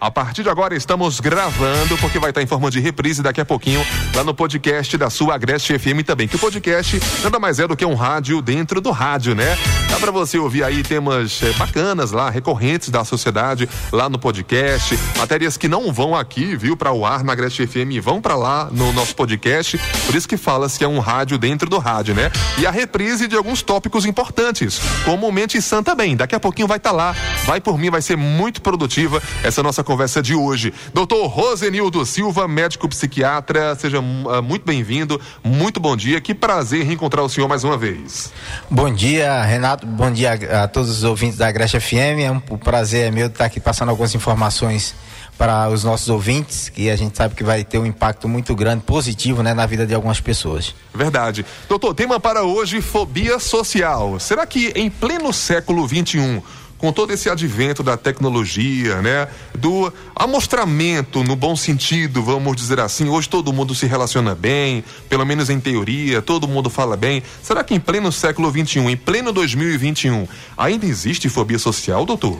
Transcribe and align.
A 0.00 0.10
partir 0.10 0.42
de 0.42 0.48
agora 0.48 0.74
estamos 0.74 1.20
gravando, 1.20 1.98
porque 1.98 2.18
vai 2.18 2.30
estar 2.30 2.40
em 2.40 2.46
forma 2.46 2.70
de 2.70 2.80
reprise 2.80 3.22
daqui 3.22 3.38
a 3.38 3.44
pouquinho, 3.44 3.84
lá 4.14 4.24
no 4.24 4.32
podcast 4.32 4.96
da 4.96 5.10
sua 5.10 5.34
Agreste 5.34 5.78
FM 5.78 6.02
também. 6.06 6.26
Que 6.26 6.36
o 6.36 6.38
podcast 6.38 6.98
nada 7.22 7.38
mais 7.38 7.58
é 7.58 7.68
do 7.68 7.76
que 7.76 7.84
um 7.84 7.94
rádio 7.94 8.40
dentro 8.40 8.80
do 8.80 8.90
rádio, 8.92 9.34
né? 9.34 9.58
Dá 9.90 9.98
para 9.98 10.10
você 10.10 10.38
ouvir 10.38 10.64
aí 10.64 10.82
temas 10.82 11.42
é, 11.42 11.52
bacanas 11.52 12.12
lá, 12.12 12.30
recorrentes 12.30 12.88
da 12.88 13.04
sociedade, 13.04 13.68
lá 13.92 14.08
no 14.08 14.18
podcast. 14.18 14.98
Matérias 15.18 15.58
que 15.58 15.68
não 15.68 15.92
vão 15.92 16.16
aqui, 16.16 16.56
viu, 16.56 16.78
para 16.78 16.92
o 16.92 17.04
ar 17.04 17.22
na 17.22 17.34
Agreste 17.34 17.66
FM, 17.66 18.02
vão 18.02 18.22
para 18.22 18.36
lá 18.36 18.70
no 18.72 18.94
nosso 18.94 19.14
podcast. 19.14 19.78
Por 20.06 20.14
isso 20.14 20.26
que 20.26 20.38
fala-se 20.38 20.78
que 20.78 20.84
é 20.84 20.88
um 20.88 20.98
rádio 20.98 21.36
dentro 21.36 21.68
do 21.68 21.76
rádio, 21.76 22.14
né? 22.14 22.32
E 22.56 22.66
a 22.66 22.70
reprise 22.70 23.28
de 23.28 23.36
alguns 23.36 23.60
tópicos 23.60 24.06
importantes, 24.06 24.80
como 25.04 25.30
Mente 25.30 25.60
Sã 25.60 25.82
também. 25.82 26.16
Daqui 26.16 26.34
a 26.34 26.40
pouquinho 26.40 26.66
vai 26.66 26.78
estar 26.78 26.90
tá 26.90 26.96
lá. 26.96 27.14
Vai 27.44 27.60
por 27.60 27.76
mim, 27.76 27.90
vai 27.90 28.00
ser 28.00 28.16
muito 28.16 28.62
produtiva 28.62 29.22
essa 29.44 29.62
nossa 29.62 29.84
conversa 29.90 30.22
de 30.22 30.36
hoje. 30.36 30.72
Doutor 30.94 31.26
Rosenildo 31.26 32.06
Silva, 32.06 32.46
médico 32.46 32.88
psiquiatra, 32.88 33.74
seja 33.74 33.98
uh, 33.98 34.40
muito 34.40 34.64
bem-vindo, 34.64 35.20
muito 35.42 35.80
bom 35.80 35.96
dia, 35.96 36.20
que 36.20 36.32
prazer 36.32 36.86
reencontrar 36.86 37.24
o 37.24 37.28
senhor 37.28 37.48
mais 37.48 37.64
uma 37.64 37.76
vez. 37.76 38.32
Bom 38.70 38.88
dia, 38.88 39.42
Renato, 39.42 39.84
bom 39.88 40.08
dia 40.12 40.38
a, 40.48 40.62
a 40.62 40.68
todos 40.68 40.88
os 40.88 41.02
ouvintes 41.02 41.36
da 41.36 41.50
Grecha 41.50 41.80
FM, 41.80 42.22
é 42.22 42.30
um, 42.30 42.38
prazer 42.38 43.10
meu 43.10 43.26
estar 43.26 43.46
aqui 43.46 43.58
passando 43.58 43.88
algumas 43.88 44.14
informações 44.14 44.94
para 45.36 45.68
os 45.68 45.82
nossos 45.82 46.08
ouvintes, 46.08 46.68
que 46.68 46.88
a 46.88 46.94
gente 46.94 47.16
sabe 47.16 47.34
que 47.34 47.42
vai 47.42 47.64
ter 47.64 47.78
um 47.78 47.86
impacto 47.86 48.28
muito 48.28 48.54
grande, 48.54 48.84
positivo, 48.84 49.42
né, 49.42 49.54
na 49.54 49.66
vida 49.66 49.84
de 49.84 49.92
algumas 49.92 50.20
pessoas. 50.20 50.72
Verdade. 50.94 51.44
Doutor, 51.68 51.94
tema 51.94 52.20
para 52.20 52.44
hoje, 52.44 52.80
fobia 52.80 53.40
social. 53.40 54.20
Será 54.20 54.46
que 54.46 54.68
em 54.76 54.88
pleno 54.88 55.32
século 55.32 55.84
21 55.84 56.40
com 56.80 56.90
todo 56.92 57.12
esse 57.12 57.28
advento 57.28 57.82
da 57.82 57.96
tecnologia, 57.96 59.02
né? 59.02 59.28
Do 59.56 59.92
amostramento 60.16 61.22
no 61.22 61.36
bom 61.36 61.54
sentido, 61.54 62.22
vamos 62.22 62.56
dizer 62.56 62.80
assim. 62.80 63.08
Hoje 63.08 63.28
todo 63.28 63.52
mundo 63.52 63.74
se 63.74 63.86
relaciona 63.86 64.34
bem, 64.34 64.82
pelo 65.08 65.26
menos 65.26 65.50
em 65.50 65.60
teoria, 65.60 66.22
todo 66.22 66.48
mundo 66.48 66.70
fala 66.70 66.96
bem. 66.96 67.22
Será 67.42 67.62
que 67.62 67.74
em 67.74 67.80
pleno 67.80 68.10
século 68.10 68.50
XXI, 68.50 68.80
em 68.80 68.96
pleno 68.96 69.30
2021, 69.30 70.26
ainda 70.56 70.86
existe 70.86 71.28
fobia 71.28 71.58
social, 71.58 72.06
doutor? 72.06 72.38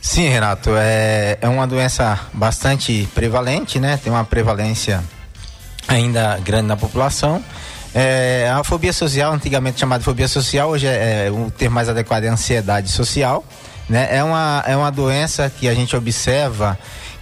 Sim, 0.00 0.28
Renato, 0.28 0.70
é, 0.74 1.38
é 1.40 1.48
uma 1.48 1.66
doença 1.66 2.18
bastante 2.32 3.08
prevalente, 3.14 3.78
né? 3.78 3.96
Tem 3.96 4.12
uma 4.12 4.24
prevalência 4.24 5.04
ainda 5.86 6.38
grande 6.38 6.66
na 6.66 6.76
população. 6.76 7.42
É, 8.00 8.48
a 8.48 8.62
fobia 8.62 8.92
social, 8.92 9.32
antigamente 9.32 9.80
chamada 9.80 10.04
fobia 10.04 10.28
social, 10.28 10.70
hoje 10.70 10.86
é, 10.86 11.26
é 11.26 11.30
o 11.32 11.50
termo 11.50 11.74
mais 11.74 11.88
adequado 11.88 12.22
é 12.22 12.28
ansiedade 12.28 12.92
social. 12.92 13.44
Né? 13.88 14.06
É, 14.08 14.22
uma, 14.22 14.62
é 14.64 14.76
uma 14.76 14.88
doença 14.88 15.50
que 15.50 15.68
a 15.68 15.74
gente 15.74 15.96
observa 15.96 16.78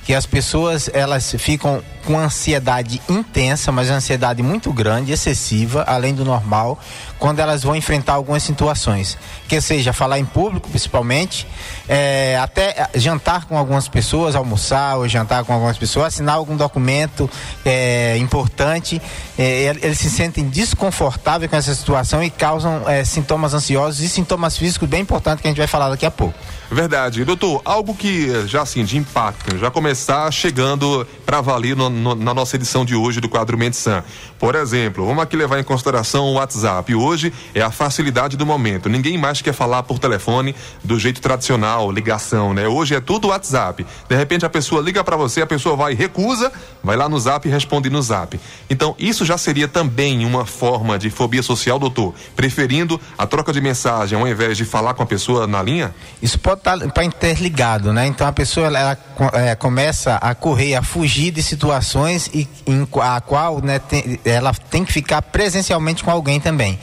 que 0.07 0.15
as 0.15 0.25
pessoas 0.25 0.89
elas 0.95 1.35
ficam 1.37 1.83
com 2.07 2.17
ansiedade 2.17 3.03
intensa, 3.09 3.73
mas 3.73 3.91
ansiedade 3.91 4.41
muito 4.41 4.73
grande, 4.73 5.11
excessiva, 5.11 5.83
além 5.83 6.15
do 6.15 6.25
normal, 6.25 6.79
quando 7.19 7.41
elas 7.41 7.65
vão 7.65 7.75
enfrentar 7.75 8.12
algumas 8.12 8.45
situações. 8.45 9.19
Que 9.49 9.61
seja 9.61 9.93
falar 9.93 10.21
em 10.21 10.25
público, 10.25 10.69
principalmente, 10.69 11.45
é, 11.89 12.39
até 12.41 12.89
jantar 12.95 13.47
com 13.47 13.59
algumas 13.59 13.89
pessoas, 13.89 14.37
almoçar 14.37 14.97
ou 14.97 15.09
jantar 15.09 15.45
com 15.45 15.53
algumas 15.53 15.77
pessoas, 15.77 16.15
assinar 16.15 16.37
algum 16.37 16.57
documento 16.57 17.29
é, 17.65 18.17
importante, 18.19 19.03
é, 19.37 19.77
eles 19.83 19.99
se 19.99 20.09
sentem 20.09 20.49
desconfortáveis 20.49 21.51
com 21.51 21.57
essa 21.57 21.75
situação 21.75 22.23
e 22.23 22.31
causam 22.31 22.89
é, 22.89 23.05
sintomas 23.05 23.53
ansiosos 23.55 24.01
e 24.01 24.09
sintomas 24.09 24.57
físicos 24.57 24.89
bem 24.89 25.01
importantes 25.01 25.43
que 25.43 25.49
a 25.49 25.51
gente 25.51 25.59
vai 25.59 25.67
falar 25.67 25.89
daqui 25.89 26.07
a 26.07 26.12
pouco. 26.12 26.39
Verdade. 26.70 27.25
Doutor, 27.25 27.62
algo 27.64 27.95
que 27.95 28.47
já 28.47 28.62
assim, 28.62 28.84
de 28.84 28.97
impacto, 28.97 29.56
já 29.56 29.70
começar 29.70 30.31
chegando 30.33 31.06
para 31.25 31.41
valer 31.41 31.77
no, 31.77 31.89
no, 31.89 32.14
na 32.14 32.34
nossa 32.34 32.56
edição 32.56 32.84
de 32.84 32.95
hoje 32.95 33.20
do 33.20 33.28
quadro 33.28 33.56
Medicina. 33.56 34.05
Por 34.39 34.55
exemplo, 34.55 35.06
vamos 35.06 35.22
aqui 35.22 35.37
levar 35.37 35.61
em 35.61 35.64
consideração 35.64 36.25
o 36.27 36.34
WhatsApp. 36.34 36.94
Hoje 36.94 37.33
é 37.55 37.62
a 37.62 37.71
facilidade 37.71 38.37
do 38.37 38.44
momento. 38.44 38.88
Ninguém 38.88 39.16
mais 39.16 39.41
quer 39.41 39.53
falar 39.53 39.84
por 39.84 39.99
telefone 39.99 40.54
do 40.82 40.99
jeito 40.99 41.21
tradicional, 41.21 41.91
ligação, 41.91 42.53
né? 42.53 42.66
Hoje 42.66 42.97
é 42.97 43.00
tudo 43.00 43.28
WhatsApp. 43.28 43.87
De 44.09 44.16
repente 44.16 44.44
a 44.44 44.50
pessoa 44.50 44.83
liga 44.83 45.03
para 45.04 45.16
você, 45.16 45.43
a 45.43 45.47
pessoa 45.47 45.77
vai 45.77 45.94
recusa, 45.94 46.53
vai 46.83 46.97
lá 46.97 47.09
no 47.09 47.19
Zap 47.19 47.47
e 47.47 47.50
responde 47.50 47.88
no 47.88 48.03
Zap. 48.03 48.38
Então, 48.69 48.94
isso 48.98 49.25
já 49.25 49.38
seria 49.38 49.69
também 49.69 50.25
uma 50.25 50.44
forma 50.44 50.98
de 50.98 51.10
fobia 51.10 51.43
social, 51.43 51.78
doutor? 51.78 52.12
Preferindo 52.34 53.00
a 53.16 53.27
troca 53.27 53.53
de 53.53 53.60
mensagem 53.60 54.19
ao 54.19 54.27
invés 54.27 54.56
de 54.56 54.65
falar 54.65 54.94
com 54.94 55.03
a 55.03 55.06
pessoa 55.06 55.47
na 55.47 55.62
linha? 55.62 55.94
Isso 56.21 56.38
pode 56.38 56.56
estar 56.56 56.78
tá, 56.78 56.89
tá 56.89 57.05
interligado, 57.05 57.93
né? 57.93 58.06
Então 58.06 58.27
a 58.27 58.33
pessoa 58.33 58.67
ela, 58.67 58.78
ela 58.78 58.99
é, 59.34 59.55
começa 59.55 60.17
a 60.17 60.34
correr, 60.34 60.75
a 60.75 60.83
fugir 60.83 61.31
de 61.31 61.43
situações 61.43 62.28
e 62.33 62.49
em 62.67 62.87
a 63.00 63.21
qual 63.21 63.61
né, 63.62 63.78
tem, 63.78 64.19
ela 64.25 64.53
tem 64.53 64.84
que 64.84 64.93
ficar 64.93 65.22
presencialmente 65.22 66.03
com 66.03 66.11
alguém 66.11 66.41
também. 66.41 66.78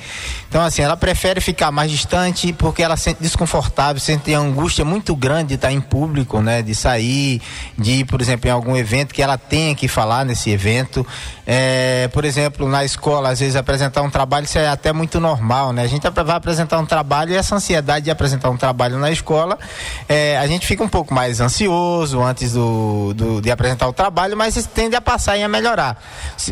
Então, 0.53 0.61
assim, 0.61 0.83
ela 0.83 0.95
prefere 0.95 1.41
ficar 1.41 1.71
mais 1.71 1.89
distante 1.89 2.53
porque 2.53 2.83
ela 2.83 2.95
sente 2.95 3.19
desconfortável, 3.19 3.99
sente 3.99 4.31
angústia 4.35 4.85
muito 4.85 5.15
grande 5.15 5.47
de 5.47 5.53
estar 5.55 5.71
em 5.71 5.81
público, 5.81 6.41
né? 6.41 6.61
De 6.61 6.75
sair, 6.75 7.41
de 7.75 7.91
ir, 7.91 8.05
por 8.05 8.21
exemplo, 8.21 8.47
em 8.47 8.51
algum 8.51 8.77
evento 8.77 9.15
que 9.15 9.23
ela 9.23 9.35
tenha 9.35 9.73
que 9.73 9.87
falar 9.87 10.23
nesse 10.23 10.51
evento. 10.51 11.03
É, 11.47 12.07
por 12.13 12.23
exemplo, 12.23 12.69
na 12.69 12.85
escola, 12.85 13.29
às 13.29 13.39
vezes 13.39 13.55
apresentar 13.55 14.03
um 14.03 14.11
trabalho, 14.11 14.45
isso 14.45 14.59
é 14.59 14.67
até 14.67 14.93
muito 14.93 15.19
normal, 15.19 15.73
né? 15.73 15.81
A 15.81 15.87
gente 15.87 16.07
vai 16.07 16.35
apresentar 16.35 16.77
um 16.77 16.85
trabalho 16.85 17.31
e 17.33 17.35
essa 17.35 17.55
ansiedade 17.55 18.05
de 18.05 18.11
apresentar 18.11 18.51
um 18.51 18.57
trabalho 18.57 18.99
na 18.99 19.09
escola, 19.09 19.57
é, 20.07 20.37
a 20.37 20.47
gente 20.47 20.65
fica 20.65 20.83
um 20.83 20.89
pouco 20.89 21.13
mais 21.13 21.39
ansioso 21.39 22.21
antes 22.21 22.53
do, 22.53 23.13
do, 23.13 23.41
de 23.41 23.51
apresentar 23.51 23.87
o 23.87 23.93
trabalho, 23.93 24.35
mas 24.37 24.53
tende 24.73 24.95
a 24.95 25.01
passar 25.01 25.37
e 25.37 25.43
a 25.43 25.47
melhorar. 25.47 26.01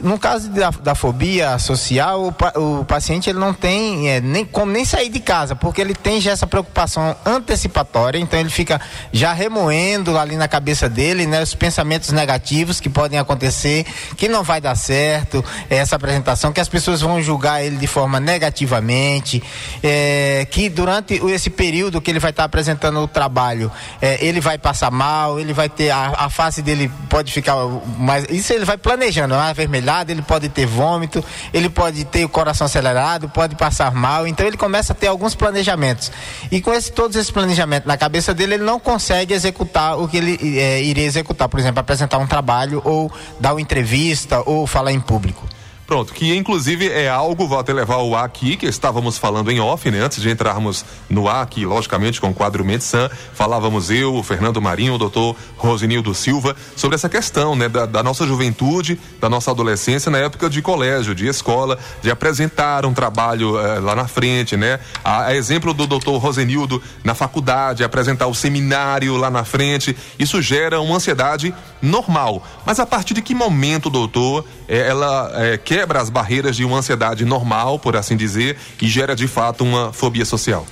No 0.02 0.18
caso 0.18 0.50
da, 0.50 0.70
da 0.70 0.96
fobia 0.96 1.58
social, 1.60 2.34
o, 2.56 2.80
o 2.80 2.86
paciente 2.86 3.30
ele 3.30 3.40
não 3.40 3.54
tem 3.54 4.10
é, 4.10 4.22
nem 4.22 4.46
como 4.46 4.72
nem 4.72 4.86
sair 4.86 5.10
de 5.10 5.20
casa, 5.20 5.56
porque 5.56 5.82
ele 5.82 5.94
tem 5.94 6.20
já 6.22 6.32
essa 6.32 6.48
preocupação 6.48 7.16
antecipatória, 7.26 8.18
então 8.18 8.40
ele 8.40 8.50
fica 8.50 8.80
já 9.12 9.34
remoendo 9.34 10.18
ali 10.18 10.36
na 10.36 10.48
cabeça 10.48 10.90
dele, 10.90 11.26
né, 11.26 11.42
os 11.42 11.56
pensamentos 11.56 12.10
negativos 12.12 12.80
que 12.80 12.90
podem 12.90 13.20
acontecer, 13.20 13.86
que 14.18 14.28
não 14.28 14.44
vai 14.44 14.62
dar 14.62 14.76
certo 14.76 15.44
é, 15.70 15.78
essa 15.78 15.96
apresentação, 15.96 16.52
que 16.52 16.60
as 16.60 16.70
pessoas 16.70 17.02
vão 17.02 17.22
julgar 17.22 17.64
ele 17.64 17.78
de 17.78 17.88
forma 17.88 18.20
negativamente, 18.20 19.42
é, 19.84 20.48
que 20.50 20.70
durante 20.70 21.16
esse 21.32 21.50
período 21.50 22.02
que 22.02 22.10
ele 22.10 22.20
vai 22.20 22.32
estar 22.32 22.44
apresentando 22.44 23.01
o 23.04 23.08
trabalho, 23.08 23.72
é, 24.02 24.24
ele 24.26 24.40
vai 24.40 24.58
passar 24.58 24.92
mal, 24.92 25.40
ele 25.40 25.54
vai 25.54 25.68
ter 25.68 25.90
a, 25.90 26.14
a 26.18 26.30
face 26.30 26.62
dele 26.62 26.90
pode 27.10 27.32
ficar 27.32 27.56
mais, 27.98 28.26
isso 28.30 28.54
ele 28.54 28.66
vai 28.66 28.78
planejando, 28.78 29.34
uma 29.34 29.50
avermelhada, 29.50 30.12
ele 30.12 30.22
pode 30.22 30.50
ter 30.50 30.66
vômito, 30.66 31.24
ele 31.54 31.70
pode 31.70 32.06
ter 32.06 32.24
o 32.24 32.30
coração 32.30 32.66
acelerado, 32.66 33.28
pode 33.28 33.56
passar 33.56 33.72
passar 33.72 33.92
mal, 33.92 34.28
então 34.28 34.46
ele 34.46 34.58
começa 34.58 34.94
a 34.94 34.96
ter 34.96 35.08
alguns 35.08 35.34
planejamentos. 35.34 36.12
E 36.52 36.62
com 36.62 36.74
esse, 36.74 36.92
todos 36.92 37.16
esses 37.16 37.32
planejamentos 37.32 37.88
na 37.88 37.98
cabeça 37.98 38.34
dele, 38.34 38.56
ele 38.56 38.64
não 38.64 38.80
consegue 38.80 39.34
executar 39.34 39.98
o 39.98 40.08
que 40.08 40.18
ele 40.18 40.60
é, 40.60 40.84
iria 40.84 41.06
executar, 41.06 41.50
por 41.50 41.60
exemplo, 41.60 41.80
apresentar 41.80 42.18
um 42.20 42.28
trabalho 42.28 42.82
ou 42.84 43.12
dar 43.40 43.54
uma 43.54 43.62
entrevista 43.62 44.44
ou 44.46 44.68
falar 44.68 44.92
em 44.92 45.00
público. 45.00 45.48
Pronto, 45.92 46.14
que 46.14 46.34
inclusive 46.34 46.88
é 46.88 47.10
algo, 47.10 47.46
vou 47.46 47.60
até 47.60 47.74
levar 47.74 47.98
o 47.98 48.16
ar 48.16 48.24
aqui, 48.24 48.56
que 48.56 48.66
estávamos 48.66 49.18
falando 49.18 49.52
em 49.52 49.60
off, 49.60 49.92
né? 49.92 50.00
Antes 50.00 50.22
de 50.22 50.30
entrarmos 50.30 50.86
no 51.10 51.28
ar 51.28 51.44
aqui, 51.44 51.66
logicamente, 51.66 52.22
com 52.22 52.30
o 52.30 52.34
quadro 52.34 52.64
Medicin, 52.64 53.10
falávamos 53.34 53.92
eu, 53.92 54.16
o 54.16 54.24
Fernando 54.24 54.62
Marinho, 54.62 54.94
o 54.94 54.98
doutor 54.98 55.36
Rosinildo 55.58 56.14
Silva, 56.14 56.56
sobre 56.78 56.96
essa 56.96 57.10
questão, 57.10 57.58
né? 57.58 57.68
Da, 57.68 57.86
da, 57.86 58.02
nossa 58.02 58.26
juventude, 58.26 58.98
da 59.20 59.28
nossa 59.30 59.52
adolescência, 59.52 60.10
na 60.10 60.20
época 60.20 60.50
de 60.50 60.62
colégio, 60.62 61.14
de 61.14 61.28
escola, 61.28 61.78
de 62.02 62.10
apresentar 62.10 62.86
um 62.86 62.94
trabalho 62.94 63.60
eh, 63.60 63.82
lá 63.82 63.94
na 63.94 64.08
frente, 64.08 64.56
né? 64.56 64.80
A, 65.04 65.26
a 65.26 65.36
exemplo 65.36 65.74
do 65.74 65.86
doutor 65.86 66.18
Rosenildo 66.20 66.82
na 67.04 67.14
faculdade, 67.14 67.84
apresentar 67.84 68.28
o 68.28 68.34
seminário 68.34 69.18
lá 69.18 69.30
na 69.30 69.44
frente, 69.44 69.94
isso 70.18 70.42
gera 70.42 70.80
uma 70.80 70.96
ansiedade 70.96 71.54
normal. 71.82 72.48
Mas 72.66 72.80
a 72.80 72.86
partir 72.86 73.14
de 73.14 73.22
que 73.22 73.36
momento, 73.36 73.90
doutor, 73.90 74.46
eh, 74.70 74.88
ela 74.88 75.30
eh, 75.36 75.58
quer 75.58 75.81
quebra 75.82 76.00
as 76.00 76.12
barreiras 76.12 76.56
de 76.56 76.64
uma 76.64 76.78
ansiedade 76.78 77.26
normal, 77.26 77.80
por 77.80 77.98
assim 77.98 78.16
dizer, 78.16 78.56
e 78.80 78.88
gera 78.88 79.16
de 79.16 79.28
fato 79.28 79.64
uma 79.64 79.92
fobia 79.92 80.24
social. 80.24 80.64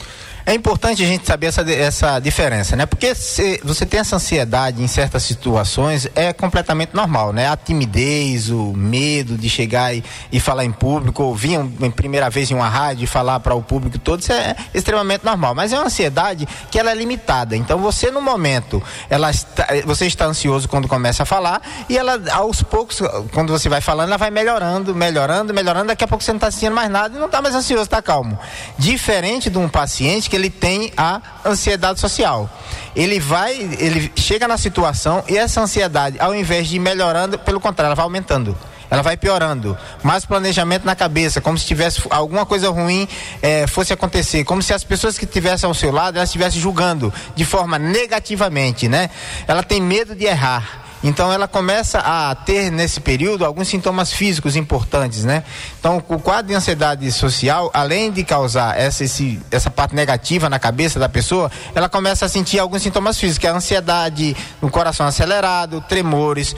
É 0.49 0.53
importante 0.55 1.03
a 1.03 1.05
gente 1.05 1.27
saber 1.27 1.45
essa, 1.45 1.61
essa 1.71 2.19
diferença, 2.19 2.75
né? 2.75 2.87
Porque 2.87 3.13
se 3.13 3.61
você 3.63 3.85
tem 3.85 3.99
essa 3.99 4.15
ansiedade 4.15 4.81
em 4.81 4.87
certas 4.87 5.21
situações, 5.21 6.09
é 6.15 6.33
completamente 6.33 6.95
normal, 6.95 7.31
né? 7.31 7.47
A 7.47 7.55
timidez, 7.55 8.49
o 8.49 8.73
medo 8.75 9.37
de 9.37 9.47
chegar 9.47 9.93
e, 9.93 10.03
e 10.31 10.39
falar 10.39 10.65
em 10.65 10.71
público, 10.71 11.21
ouvir 11.21 11.53
em 11.53 11.91
primeira 11.91 12.31
vez 12.31 12.49
em 12.49 12.55
uma 12.55 12.67
rádio 12.67 13.03
e 13.03 13.05
falar 13.05 13.39
para 13.41 13.53
o 13.53 13.61
público 13.61 13.99
todo, 13.99 14.21
isso 14.21 14.33
é 14.33 14.55
extremamente 14.73 15.23
normal. 15.23 15.53
Mas 15.53 15.71
é 15.71 15.77
uma 15.77 15.85
ansiedade 15.85 16.47
que 16.71 16.79
ela 16.79 16.89
é 16.89 16.95
limitada. 16.95 17.55
Então 17.55 17.77
você 17.77 18.09
no 18.09 18.19
momento, 18.19 18.81
ela 19.07 19.29
está, 19.29 19.67
você 19.85 20.07
está 20.07 20.25
ansioso 20.25 20.67
quando 20.67 20.87
começa 20.87 21.21
a 21.21 21.25
falar 21.27 21.61
e 21.87 21.95
ela 21.95 22.19
aos 22.31 22.63
poucos, 22.63 22.99
quando 23.33 23.51
você 23.51 23.69
vai 23.69 23.81
falando, 23.81 24.07
ela 24.07 24.17
vai 24.17 24.31
melhorando, 24.31 24.95
melhorando, 24.95 25.53
melhorando. 25.53 25.89
Daqui 25.89 26.03
a 26.03 26.07
pouco 26.07 26.23
você 26.23 26.31
não 26.31 26.37
está 26.37 26.49
sentindo 26.49 26.73
mais 26.73 26.89
nada 26.89 27.15
e 27.15 27.19
não 27.19 27.27
está 27.27 27.39
mais 27.39 27.53
ansioso, 27.53 27.83
está 27.83 28.01
calmo. 28.01 28.39
Diferente 28.79 29.47
de 29.47 29.59
um 29.59 29.69
paciente 29.69 30.27
que 30.27 30.38
ele 30.39 30.49
tem 30.49 30.91
a 30.97 31.21
ansiedade 31.45 31.99
social. 31.99 32.49
Ele 32.95 33.19
vai, 33.19 33.53
ele 33.53 34.11
chega 34.15 34.47
na 34.47 34.57
situação 34.57 35.23
e 35.27 35.37
essa 35.37 35.61
ansiedade, 35.61 36.19
ao 36.19 36.33
invés 36.33 36.67
de 36.67 36.77
ir 36.77 36.79
melhorando, 36.79 37.37
pelo 37.37 37.59
contrário, 37.59 37.89
ela 37.89 37.95
vai 37.95 38.03
aumentando 38.03 38.57
ela 38.89 39.01
vai 39.01 39.15
piorando. 39.15 39.77
Mais 40.01 40.25
planejamento 40.25 40.85
na 40.85 40.95
cabeça, 40.95 41.39
como 41.39 41.57
se 41.57 41.65
tivesse 41.65 42.01
alguma 42.09 42.45
coisa 42.45 42.69
ruim 42.69 43.07
é, 43.41 43.67
fosse 43.67 43.93
acontecer, 43.93 44.43
como 44.43 44.61
se 44.61 44.73
as 44.73 44.83
pessoas 44.83 45.17
que 45.17 45.25
estivessem 45.25 45.67
ao 45.67 45.73
seu 45.73 45.91
lado 45.91 46.17
elas 46.17 46.29
estivessem 46.29 46.59
julgando 46.59 47.13
de 47.35 47.45
forma 47.45 47.77
negativamente, 47.77 48.87
né? 48.87 49.09
Ela 49.47 49.63
tem 49.63 49.81
medo 49.81 50.15
de 50.15 50.25
errar. 50.25 50.88
Então 51.03 51.31
ela 51.31 51.47
começa 51.47 51.99
a 51.99 52.35
ter 52.35 52.71
nesse 52.71 52.99
período 52.99 53.45
alguns 53.45 53.67
sintomas 53.67 54.11
físicos 54.11 54.55
importantes, 54.55 55.23
né? 55.23 55.43
Então 55.79 56.03
o 56.07 56.19
quadro 56.19 56.47
de 56.47 56.53
ansiedade 56.53 57.09
social, 57.11 57.69
além 57.73 58.11
de 58.11 58.23
causar 58.23 58.77
essa, 58.77 59.03
esse, 59.03 59.39
essa 59.49 59.69
parte 59.69 59.95
negativa 59.95 60.49
na 60.49 60.59
cabeça 60.59 60.99
da 60.99 61.07
pessoa, 61.07 61.51
ela 61.73 61.87
começa 61.87 62.25
a 62.25 62.29
sentir 62.29 62.59
alguns 62.59 62.81
sintomas 62.81 63.17
físicos, 63.17 63.37
que 63.37 63.47
é 63.47 63.49
a 63.49 63.53
ansiedade 63.53 64.35
no 64.61 64.69
coração 64.69 65.05
acelerado, 65.05 65.81
tremores, 65.87 66.55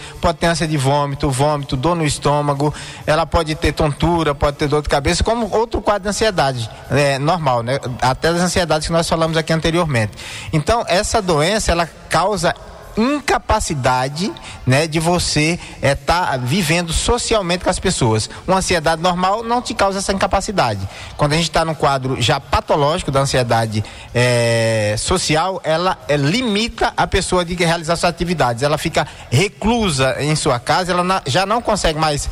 ânsia 0.52 0.68
de 0.68 0.78
vômito, 0.78 1.30
vômito, 1.30 1.78
dor 1.78 1.96
no 1.96 2.06
estômago, 2.06 2.74
ela 3.06 3.26
pode 3.26 3.56
ter 3.56 3.72
tontura, 3.72 4.34
pode 4.34 4.58
ter 4.58 4.68
dor 4.68 4.82
de 4.82 4.90
cabeça, 4.90 5.24
como 5.24 5.50
outro 5.56 5.82
quadro 5.82 6.04
de 6.04 6.10
ansiedade, 6.10 6.70
é 6.90 7.18
normal, 7.20 7.64
né? 7.64 7.80
Até 8.02 8.30
as 8.30 8.42
ansiedades 8.42 8.88
que 8.88 8.94
nós 8.94 9.08
falamos 9.08 9.38
aqui 9.38 9.54
anteriormente. 9.54 10.14
Então 10.52 10.84
essa 10.88 11.22
doença 11.22 11.72
ela 11.72 11.88
causa 12.10 12.56
incapacidade 12.98 14.32
né, 14.66 14.88
de 14.88 15.00
você 15.00 15.60
estar 15.76 15.82
é, 15.82 15.96
tá 15.96 16.38
vivendo 16.38 16.92
socialmente 16.92 17.64
com 17.64 17.70
as 17.70 17.80
pessoas. 17.80 18.30
Uma 18.48 18.58
ansiedade 18.58 19.02
normal 19.02 19.44
não 19.44 19.62
te 19.62 19.74
causa 19.74 20.00
essa 20.00 20.14
incapacidade. 20.14 20.88
Quando 21.18 21.34
a 21.34 21.36
gente 21.36 21.50
está 21.50 21.64
num 21.66 21.74
quadro 21.74 22.22
já 22.22 22.40
patológico 22.40 23.12
da 23.12 23.22
ansiedade 23.22 23.84
é, 24.14 24.96
social, 24.98 25.62
ela 25.64 25.98
é, 26.08 26.16
limita 26.18 26.94
a 26.96 27.08
pessoa 27.08 27.44
de 27.46 27.56
realizar 27.56 27.96
suas 27.96 28.10
atividades. 28.10 28.64
Ela 28.64 28.78
fica 28.78 29.08
reclusa 29.30 30.18
em 30.20 30.36
sua 30.36 30.60
casa, 30.60 30.92
ela 30.92 31.04
na, 31.04 31.22
já 31.26 31.46
não 31.46 31.62
consegue 31.62 32.00
mais 32.00 32.30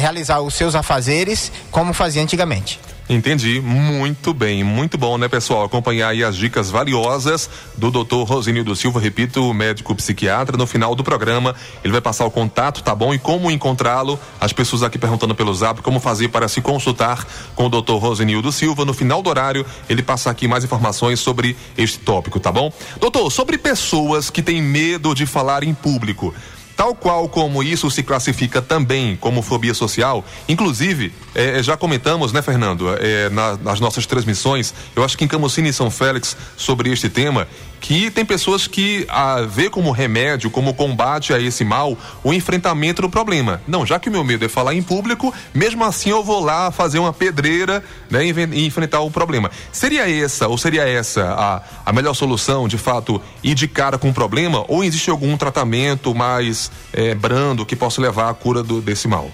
realizar 0.00 0.40
os 0.40 0.54
seus 0.54 0.74
afazeres 0.74 1.50
como 1.70 1.94
fazia 1.94 2.22
antigamente. 2.22 2.78
Entendi. 3.08 3.60
Muito 3.60 4.32
bem. 4.32 4.62
Muito 4.62 4.96
bom, 4.96 5.18
né, 5.18 5.28
pessoal? 5.28 5.64
Acompanhar 5.64 6.08
aí 6.08 6.24
as 6.24 6.36
dicas 6.36 6.70
valiosas 6.70 7.50
do 7.76 7.90
doutor 7.90 8.24
Rosinildo 8.24 8.74
Silva, 8.76 9.00
repito, 9.00 9.52
médico 9.52 9.94
psiquiatra. 9.94 10.56
No 10.56 10.66
final 10.66 10.94
do 10.94 11.02
programa, 11.04 11.54
ele 11.82 11.92
vai 11.92 12.00
passar 12.00 12.24
o 12.24 12.30
contato, 12.30 12.82
tá 12.82 12.94
bom? 12.94 13.12
E 13.12 13.18
como 13.18 13.50
encontrá-lo. 13.50 14.18
As 14.40 14.52
pessoas 14.52 14.82
aqui 14.82 14.98
perguntando 14.98 15.34
pelo 15.34 15.52
zap 15.54 15.82
como 15.82 16.00
fazer 16.00 16.28
para 16.28 16.48
se 16.48 16.60
consultar 16.60 17.26
com 17.54 17.66
o 17.66 17.68
doutor 17.68 17.98
Rosinildo 17.98 18.52
Silva. 18.52 18.84
No 18.84 18.94
final 18.94 19.20
do 19.22 19.28
horário, 19.28 19.66
ele 19.88 20.02
passa 20.02 20.30
aqui 20.30 20.46
mais 20.46 20.64
informações 20.64 21.20
sobre 21.20 21.56
este 21.76 21.98
tópico, 21.98 22.40
tá 22.40 22.52
bom? 22.52 22.72
Doutor, 23.00 23.30
sobre 23.30 23.58
pessoas 23.58 24.30
que 24.30 24.42
têm 24.42 24.62
medo 24.62 25.14
de 25.14 25.26
falar 25.26 25.64
em 25.64 25.74
público. 25.74 26.34
Tal 26.82 26.96
qual 26.96 27.28
como 27.28 27.62
isso 27.62 27.88
se 27.92 28.02
classifica 28.02 28.60
também 28.60 29.14
como 29.14 29.40
fobia 29.40 29.72
social, 29.72 30.24
inclusive, 30.48 31.14
é, 31.32 31.62
já 31.62 31.76
comentamos, 31.76 32.32
né, 32.32 32.42
Fernando, 32.42 32.88
é, 32.98 33.28
na, 33.30 33.56
nas 33.56 33.78
nossas 33.78 34.04
transmissões, 34.04 34.74
eu 34.96 35.04
acho 35.04 35.16
que 35.16 35.24
em 35.24 35.28
Camocine 35.28 35.68
e 35.68 35.72
São 35.72 35.92
Félix, 35.92 36.36
sobre 36.56 36.90
este 36.90 37.08
tema, 37.08 37.46
que 37.82 38.10
tem 38.12 38.24
pessoas 38.24 38.68
que 38.68 39.04
a 39.08 39.42
vê 39.42 39.68
como 39.68 39.90
remédio, 39.90 40.48
como 40.50 40.72
combate 40.72 41.34
a 41.34 41.40
esse 41.40 41.64
mal, 41.64 41.98
o 42.22 42.32
enfrentamento 42.32 43.02
do 43.02 43.10
problema. 43.10 43.60
Não, 43.66 43.84
já 43.84 43.98
que 43.98 44.08
o 44.08 44.12
meu 44.12 44.22
medo 44.22 44.44
é 44.44 44.48
falar 44.48 44.72
em 44.72 44.82
público, 44.82 45.34
mesmo 45.52 45.84
assim 45.84 46.10
eu 46.10 46.22
vou 46.22 46.42
lá 46.42 46.70
fazer 46.70 47.00
uma 47.00 47.12
pedreira 47.12 47.82
né, 48.08 48.24
e 48.24 48.64
enfrentar 48.64 49.00
o 49.00 49.10
problema. 49.10 49.50
Seria 49.72 50.08
essa, 50.08 50.46
ou 50.46 50.56
seria 50.56 50.88
essa 50.88 51.24
a, 51.32 51.62
a 51.84 51.92
melhor 51.92 52.14
solução, 52.14 52.68
de 52.68 52.78
fato, 52.78 53.20
ir 53.42 53.54
de 53.54 53.66
cara 53.66 53.98
com 53.98 54.10
o 54.10 54.14
problema, 54.14 54.64
ou 54.68 54.84
existe 54.84 55.10
algum 55.10 55.36
tratamento 55.36 56.14
mais 56.14 56.70
é, 56.92 57.16
brando 57.16 57.66
que 57.66 57.74
possa 57.74 58.00
levar 58.00 58.30
à 58.30 58.34
cura 58.34 58.62
do, 58.62 58.80
desse 58.80 59.08
mal? 59.08 59.28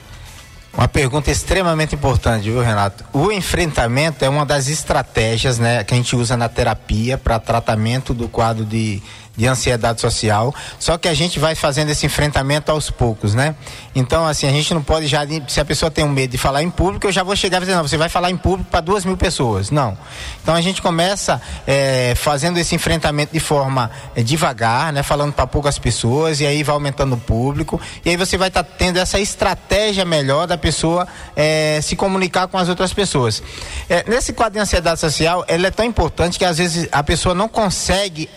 Uma 0.72 0.86
pergunta 0.86 1.30
extremamente 1.30 1.94
importante, 1.94 2.44
viu, 2.44 2.60
Renato? 2.60 3.04
O 3.12 3.32
enfrentamento 3.32 4.24
é 4.24 4.28
uma 4.28 4.46
das 4.46 4.68
estratégias 4.68 5.58
né, 5.58 5.82
que 5.82 5.94
a 5.94 5.96
gente 5.96 6.14
usa 6.14 6.36
na 6.36 6.48
terapia 6.48 7.18
para 7.18 7.38
tratamento 7.38 8.14
do 8.14 8.28
quadro 8.28 8.64
de 8.64 9.02
de 9.38 9.46
ansiedade 9.46 10.00
social, 10.00 10.52
só 10.80 10.98
que 10.98 11.06
a 11.06 11.14
gente 11.14 11.38
vai 11.38 11.54
fazendo 11.54 11.90
esse 11.90 12.04
enfrentamento 12.04 12.72
aos 12.72 12.90
poucos, 12.90 13.34
né? 13.34 13.54
Então, 13.94 14.26
assim, 14.26 14.48
a 14.48 14.50
gente 14.50 14.74
não 14.74 14.82
pode 14.82 15.06
já, 15.06 15.20
se 15.46 15.60
a 15.60 15.64
pessoa 15.64 15.92
tem 15.92 16.04
um 16.04 16.08
medo 16.08 16.32
de 16.32 16.38
falar 16.38 16.64
em 16.64 16.70
público, 16.70 17.06
eu 17.06 17.12
já 17.12 17.22
vou 17.22 17.36
chegar 17.36 17.58
e 17.58 17.60
dizer, 17.60 17.76
não, 17.76 17.86
você 17.86 17.96
vai 17.96 18.08
falar 18.08 18.32
em 18.32 18.36
público 18.36 18.68
para 18.68 18.80
duas 18.80 19.04
mil 19.04 19.16
pessoas. 19.16 19.70
Não. 19.70 19.96
Então 20.42 20.56
a 20.56 20.60
gente 20.60 20.82
começa 20.82 21.40
é, 21.68 22.14
fazendo 22.16 22.58
esse 22.58 22.74
enfrentamento 22.74 23.32
de 23.32 23.38
forma 23.38 23.92
é, 24.16 24.24
devagar, 24.24 24.92
né? 24.92 25.04
Falando 25.04 25.32
para 25.32 25.46
poucas 25.46 25.78
pessoas, 25.78 26.40
e 26.40 26.46
aí 26.46 26.64
vai 26.64 26.74
aumentando 26.74 27.14
o 27.14 27.18
público, 27.18 27.80
e 28.04 28.10
aí 28.10 28.16
você 28.16 28.36
vai 28.36 28.48
estar 28.48 28.64
tá 28.64 28.70
tendo 28.76 28.98
essa 28.98 29.20
estratégia 29.20 30.04
melhor 30.04 30.48
da 30.48 30.58
pessoa 30.58 31.06
é, 31.36 31.78
se 31.80 31.94
comunicar 31.94 32.48
com 32.48 32.58
as 32.58 32.68
outras 32.68 32.92
pessoas. 32.92 33.40
nesse 34.08 34.32
quadro 34.32 34.54
de 34.54 34.58
ansiedade 34.58 34.98
social, 34.98 35.44
ela 35.46 35.68
é 35.68 35.70
tão 35.70 35.86
importante 35.86 36.40
que 36.40 36.44
às 36.44 36.58
vezes 36.58 36.88
a 36.90 37.04
pessoa 37.04 37.36
não 37.36 37.48
consegue 37.48 38.28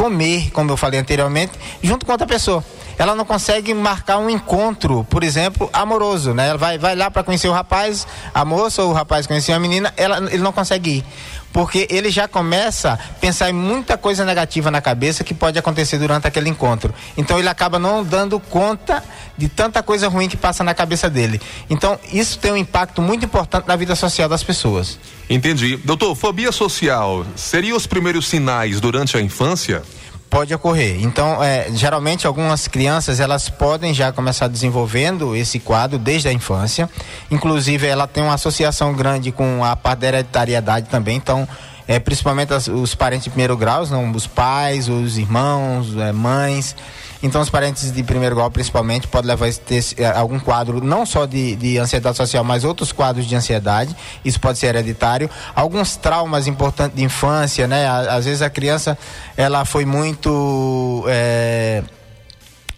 comer, 0.00 0.50
como 0.52 0.70
eu 0.70 0.78
falei 0.78 0.98
anteriormente, 0.98 1.52
junto 1.82 2.06
com 2.06 2.12
outra 2.12 2.26
pessoa. 2.26 2.64
Ela 2.96 3.14
não 3.14 3.26
consegue 3.26 3.74
marcar 3.74 4.16
um 4.16 4.30
encontro, 4.30 5.04
por 5.10 5.22
exemplo, 5.22 5.68
amoroso, 5.74 6.32
né? 6.32 6.48
Ela 6.48 6.58
vai, 6.58 6.78
vai 6.78 6.96
lá 6.96 7.10
para 7.10 7.22
conhecer 7.22 7.48
o 7.48 7.52
rapaz, 7.52 8.06
a 8.32 8.42
moça 8.42 8.82
ou 8.82 8.90
o 8.90 8.92
rapaz 8.94 9.26
conhecer 9.26 9.52
a 9.52 9.58
menina, 9.58 9.92
ela, 9.98 10.16
ele 10.32 10.42
não 10.42 10.52
consegue 10.52 10.90
ir 10.90 11.04
porque 11.52 11.86
ele 11.90 12.10
já 12.10 12.28
começa 12.28 12.92
a 12.92 12.96
pensar 13.20 13.50
em 13.50 13.52
muita 13.52 13.96
coisa 13.96 14.24
negativa 14.24 14.70
na 14.70 14.80
cabeça 14.80 15.24
que 15.24 15.34
pode 15.34 15.58
acontecer 15.58 15.98
durante 15.98 16.26
aquele 16.26 16.48
encontro. 16.48 16.94
Então 17.16 17.38
ele 17.38 17.48
acaba 17.48 17.78
não 17.78 18.04
dando 18.04 18.38
conta 18.38 19.02
de 19.36 19.48
tanta 19.48 19.82
coisa 19.82 20.08
ruim 20.08 20.28
que 20.28 20.36
passa 20.36 20.62
na 20.62 20.74
cabeça 20.74 21.08
dele. 21.10 21.40
Então 21.68 21.98
isso 22.12 22.38
tem 22.38 22.52
um 22.52 22.56
impacto 22.56 23.02
muito 23.02 23.24
importante 23.24 23.66
na 23.66 23.76
vida 23.76 23.94
social 23.94 24.28
das 24.28 24.42
pessoas. 24.42 24.98
Entendi. 25.28 25.76
Doutor, 25.78 26.14
fobia 26.14 26.52
social 26.52 27.24
seria 27.34 27.74
os 27.74 27.86
primeiros 27.86 28.28
sinais 28.28 28.80
durante 28.80 29.16
a 29.16 29.20
infância? 29.20 29.82
Pode 30.30 30.54
ocorrer. 30.54 31.02
Então, 31.02 31.42
é, 31.42 31.66
geralmente 31.72 32.26
algumas 32.26 32.68
crianças 32.68 33.18
elas 33.18 33.50
podem 33.50 33.92
já 33.92 34.12
começar 34.12 34.46
desenvolvendo 34.46 35.34
esse 35.34 35.58
quadro 35.58 35.98
desde 35.98 36.28
a 36.28 36.32
infância. 36.32 36.88
Inclusive, 37.30 37.86
ela 37.86 38.06
tem 38.06 38.22
uma 38.22 38.34
associação 38.34 38.94
grande 38.94 39.32
com 39.32 39.64
a 39.64 39.74
parte 39.74 39.98
da 40.00 40.06
hereditariedade 40.06 40.88
também. 40.88 41.16
Então, 41.16 41.46
é, 41.88 41.98
principalmente 41.98 42.54
as, 42.54 42.68
os 42.68 42.94
parentes 42.94 43.24
de 43.24 43.30
primeiro 43.30 43.56
grau, 43.56 43.84
não, 43.88 44.08
os 44.12 44.26
pais, 44.26 44.88
os 44.88 45.18
irmãos, 45.18 45.96
é, 45.96 46.12
mães. 46.12 46.76
Então, 47.22 47.40
os 47.40 47.50
parentes 47.50 47.92
de 47.92 48.02
primeiro 48.02 48.34
grau, 48.34 48.50
principalmente, 48.50 49.06
podem 49.06 49.28
levar 49.28 49.48
a 49.48 49.52
ter 49.52 49.84
é, 49.98 50.06
algum 50.06 50.38
quadro, 50.40 50.82
não 50.82 51.04
só 51.04 51.26
de, 51.26 51.54
de 51.56 51.78
ansiedade 51.78 52.16
social, 52.16 52.42
mas 52.42 52.64
outros 52.64 52.92
quadros 52.92 53.26
de 53.26 53.36
ansiedade. 53.36 53.94
Isso 54.24 54.40
pode 54.40 54.58
ser 54.58 54.68
hereditário. 54.68 55.28
Alguns 55.54 55.96
traumas 55.96 56.46
importantes 56.46 56.96
de 56.96 57.04
infância, 57.04 57.66
né? 57.66 57.86
Às 57.86 58.24
vezes 58.24 58.42
a 58.42 58.48
criança, 58.48 58.96
ela 59.36 59.64
foi 59.64 59.84
muito. 59.84 61.04
É, 61.08 61.82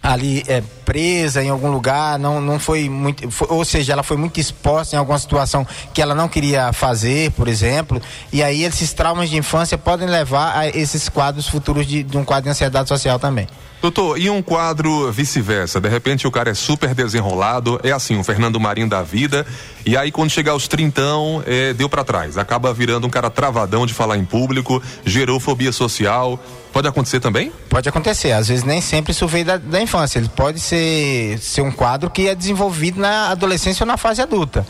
ali 0.03 0.43
é, 0.47 0.61
presa 0.83 1.41
em 1.41 1.49
algum 1.49 1.71
lugar, 1.71 2.19
não, 2.19 2.41
não 2.41 2.59
foi 2.59 2.89
muito, 2.89 3.31
foi, 3.31 3.47
ou 3.49 3.63
seja, 3.63 3.93
ela 3.93 4.03
foi 4.03 4.17
muito 4.17 4.37
exposta 4.37 4.97
em 4.97 4.99
alguma 4.99 5.17
situação 5.17 5.65
que 5.93 6.01
ela 6.01 6.13
não 6.13 6.27
queria 6.27 6.73
fazer, 6.73 7.31
por 7.31 7.47
exemplo, 7.47 8.01
e 8.31 8.43
aí 8.43 8.63
esses 8.65 8.91
traumas 8.91 9.29
de 9.29 9.37
infância 9.37 9.77
podem 9.77 10.07
levar 10.07 10.57
a 10.57 10.67
esses 10.67 11.07
quadros 11.07 11.47
futuros 11.47 11.87
de, 11.87 12.03
de 12.03 12.17
um 12.17 12.25
quadro 12.25 12.43
de 12.43 12.49
ansiedade 12.49 12.89
social 12.89 13.17
também. 13.17 13.47
Doutor, 13.81 14.17
e 14.17 14.29
um 14.29 14.41
quadro 14.41 15.11
vice-versa? 15.11 15.79
De 15.81 15.89
repente 15.89 16.25
o 16.25 16.31
cara 16.31 16.49
é 16.49 16.53
super 16.53 16.95
desenrolado, 16.95 17.79
é 17.83 17.91
assim, 17.91 18.15
um 18.15 18.23
Fernando 18.23 18.57
Marinho 18.57 18.87
da 18.87 19.01
vida, 19.01 19.45
e 19.85 19.97
aí 19.97 20.11
quando 20.11 20.29
chegar 20.29 20.53
aos 20.53 20.67
trintão, 20.67 21.43
é, 21.45 21.73
deu 21.73 21.89
para 21.89 22.03
trás. 22.03 22.37
Acaba 22.37 22.73
virando 22.73 23.05
um 23.05 23.09
cara 23.09 23.29
travadão 23.29 23.85
de 23.85 23.93
falar 23.93 24.17
em 24.17 24.25
público, 24.25 24.81
gerou 25.05 25.39
fobia 25.39 25.71
social. 25.71 26.39
Pode 26.71 26.87
acontecer 26.87 27.19
também? 27.19 27.51
Pode 27.69 27.87
acontecer. 27.87 28.31
Às 28.31 28.47
vezes 28.47 28.63
nem 28.63 28.81
sempre 28.81 29.11
isso 29.11 29.27
veio 29.27 29.45
da, 29.45 29.57
da 29.57 29.81
infância. 29.81 30.17
Ele 30.17 30.29
pode 30.29 30.59
ser, 30.59 31.37
ser 31.39 31.61
um 31.61 31.71
quadro 31.71 32.09
que 32.09 32.27
é 32.27 32.33
desenvolvido 32.33 32.99
na 32.99 33.29
adolescência 33.29 33.83
ou 33.83 33.87
na 33.87 33.97
fase 33.97 34.21
adulta. 34.21 34.65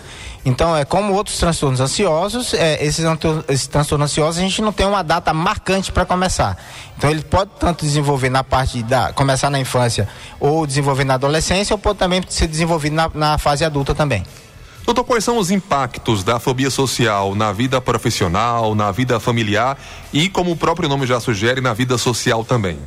Então, 0.45 0.75
é 0.75 0.83
como 0.83 1.13
outros 1.13 1.37
transtornos 1.37 1.79
ansiosos, 1.79 2.53
é, 2.53 2.83
esses, 2.83 3.05
esses 3.47 3.67
transtornos 3.67 4.11
ansiosos 4.11 4.39
a 4.39 4.41
gente 4.41 4.61
não 4.61 4.73
tem 4.73 4.85
uma 4.85 5.01
data 5.01 5.33
marcante 5.33 5.89
para 5.89 6.05
começar. 6.05 6.57
Então, 6.97 7.09
ele 7.09 7.21
pode 7.21 7.51
tanto 7.57 7.85
desenvolver 7.85 8.29
na 8.29 8.43
parte 8.43 8.83
da 8.83 9.13
começar 9.13 9.49
na 9.49 9.59
infância 9.59 10.07
ou 10.41 10.67
desenvolver 10.67 11.05
na 11.05 11.13
adolescência, 11.13 11.73
ou 11.73 11.77
pode 11.77 11.97
também 11.97 12.21
ser 12.27 12.47
desenvolvido 12.47 12.93
na, 12.93 13.09
na 13.13 13.37
fase 13.37 13.63
adulta 13.63 13.95
também. 13.95 14.25
Doutor, 14.85 15.05
quais 15.05 15.23
são 15.23 15.37
os 15.37 15.49
impactos 15.49 16.23
da 16.23 16.39
fobia 16.39 16.69
social 16.69 17.33
na 17.35 17.53
vida 17.53 17.79
profissional, 17.79 18.75
na 18.75 18.91
vida 18.91 19.19
familiar 19.19 19.77
e, 20.11 20.27
como 20.27 20.51
o 20.51 20.57
próprio 20.57 20.89
nome 20.89 21.07
já 21.07 21.19
sugere, 21.19 21.61
na 21.61 21.73
vida 21.73 21.97
social 21.97 22.43
também? 22.43 22.77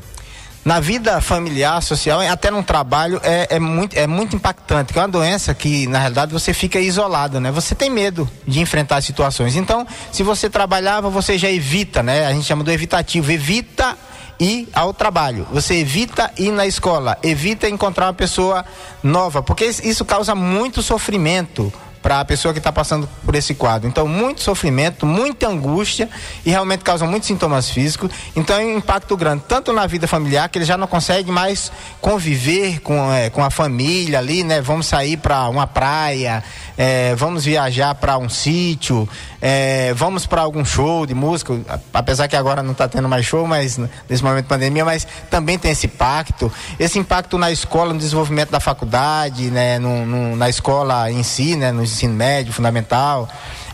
Na 0.62 0.80
vida 0.80 1.20
familiar, 1.20 1.80
social, 1.80 2.20
até 2.20 2.50
no 2.50 2.62
trabalho, 2.62 3.20
é, 3.22 3.46
é, 3.50 3.58
muito, 3.60 3.96
é 3.96 4.06
muito 4.06 4.34
impactante, 4.34 4.92
é 4.98 5.00
uma 5.00 5.08
doença 5.08 5.54
que, 5.54 5.86
na 5.86 6.00
realidade, 6.00 6.32
você 6.32 6.52
fica 6.52 6.78
isolado, 6.80 7.40
né? 7.40 7.52
Você 7.52 7.72
tem 7.74 7.88
medo 7.88 8.28
de 8.46 8.60
enfrentar 8.60 9.00
situações. 9.00 9.54
Então, 9.54 9.86
se 10.10 10.24
você 10.24 10.50
trabalhava, 10.50 11.08
você 11.08 11.38
já 11.38 11.48
evita, 11.48 12.02
né? 12.02 12.26
A 12.26 12.32
gente 12.32 12.44
chama 12.44 12.64
do 12.64 12.72
evitativo, 12.72 13.30
evita 13.30 13.96
ir 14.38 14.68
ao 14.72 14.92
trabalho. 14.92 15.46
Você 15.52 15.76
evita 15.76 16.30
ir 16.38 16.50
na 16.50 16.66
escola, 16.66 17.18
evita 17.22 17.68
encontrar 17.68 18.06
uma 18.06 18.14
pessoa 18.14 18.64
nova, 19.02 19.42
porque 19.42 19.64
isso 19.64 20.04
causa 20.04 20.34
muito 20.34 20.82
sofrimento 20.82 21.72
para 22.06 22.20
a 22.20 22.24
pessoa 22.24 22.54
que 22.54 22.60
está 22.60 22.70
passando 22.70 23.08
por 23.24 23.34
esse 23.34 23.52
quadro. 23.52 23.88
Então, 23.88 24.06
muito 24.06 24.40
sofrimento, 24.40 25.04
muita 25.04 25.48
angústia 25.48 26.08
e 26.44 26.50
realmente 26.50 26.84
causa 26.84 27.04
muitos 27.04 27.26
sintomas 27.26 27.68
físicos. 27.68 28.12
Então, 28.36 28.56
é 28.56 28.64
um 28.64 28.78
impacto 28.78 29.16
grande, 29.16 29.42
tanto 29.48 29.72
na 29.72 29.88
vida 29.88 30.06
familiar, 30.06 30.48
que 30.48 30.56
ele 30.56 30.64
já 30.64 30.76
não 30.76 30.86
consegue 30.86 31.32
mais 31.32 31.72
conviver 32.00 32.78
com, 32.78 33.12
é, 33.12 33.28
com 33.28 33.42
a 33.42 33.50
família 33.50 34.20
ali, 34.20 34.44
né? 34.44 34.60
Vamos 34.60 34.86
sair 34.86 35.16
para 35.16 35.48
uma 35.48 35.66
praia, 35.66 36.44
é, 36.78 37.12
vamos 37.16 37.44
viajar 37.44 37.92
para 37.96 38.16
um 38.18 38.28
sítio, 38.28 39.08
é, 39.42 39.92
vamos 39.94 40.26
para 40.26 40.42
algum 40.42 40.64
show 40.64 41.06
de 41.06 41.14
música, 41.14 41.60
apesar 41.92 42.28
que 42.28 42.36
agora 42.36 42.62
não 42.62 42.70
está 42.70 42.86
tendo 42.86 43.08
mais 43.08 43.26
show, 43.26 43.48
mas 43.48 43.80
nesse 44.08 44.22
momento 44.22 44.44
de 44.44 44.48
pandemia, 44.48 44.84
mas 44.84 45.04
também 45.28 45.58
tem 45.58 45.72
esse 45.72 45.86
impacto. 45.86 46.52
Esse 46.78 47.00
impacto 47.00 47.36
na 47.36 47.50
escola, 47.50 47.92
no 47.92 47.98
desenvolvimento 47.98 48.50
da 48.50 48.60
faculdade, 48.60 49.50
né? 49.50 49.80
No, 49.80 50.06
no, 50.06 50.36
na 50.36 50.48
escola 50.48 51.10
em 51.10 51.24
si, 51.24 51.56
né? 51.56 51.72
No 51.72 51.82
ensino 51.96 52.14
médio, 52.14 52.52
fundamental. 52.52 53.28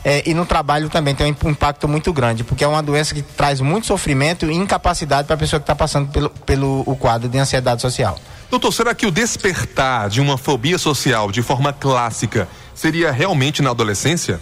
É, 0.05 0.23
e 0.29 0.35
no 0.35 0.45
trabalho 0.45 0.89
também 0.89 1.15
tem 1.15 1.37
um 1.45 1.51
impacto 1.51 1.87
muito 1.87 2.13
grande, 2.13 2.43
porque 2.43 2.65
é 2.65 2.67
uma 2.67 2.83
doença 2.83 3.15
que 3.15 3.23
traz 3.23 3.61
muito 3.61 3.87
sofrimento 3.87 4.51
e 4.51 4.55
incapacidade 4.55 5.27
para 5.27 5.37
a 5.37 5.39
pessoa 5.39 5.61
que 5.61 5.65
está 5.65 5.77
passando 5.77 6.09
pelo, 6.09 6.31
pelo 6.31 6.83
o 6.87 6.97
quadro 6.97 7.29
de 7.29 7.39
ansiedade 7.39 7.81
social. 7.81 8.19
Doutor, 8.51 8.73
será 8.73 8.95
que 8.95 9.07
o 9.07 9.11
despertar 9.11 10.11
de 10.11 10.21
uma 10.21 10.37
fobia 10.37 10.77
social 10.77 11.31
de 11.31 11.41
forma 11.41 11.73
clássica 11.73 12.49
seria 12.75 13.11
realmente 13.13 13.63
na 13.63 13.71
adolescência? 13.71 14.41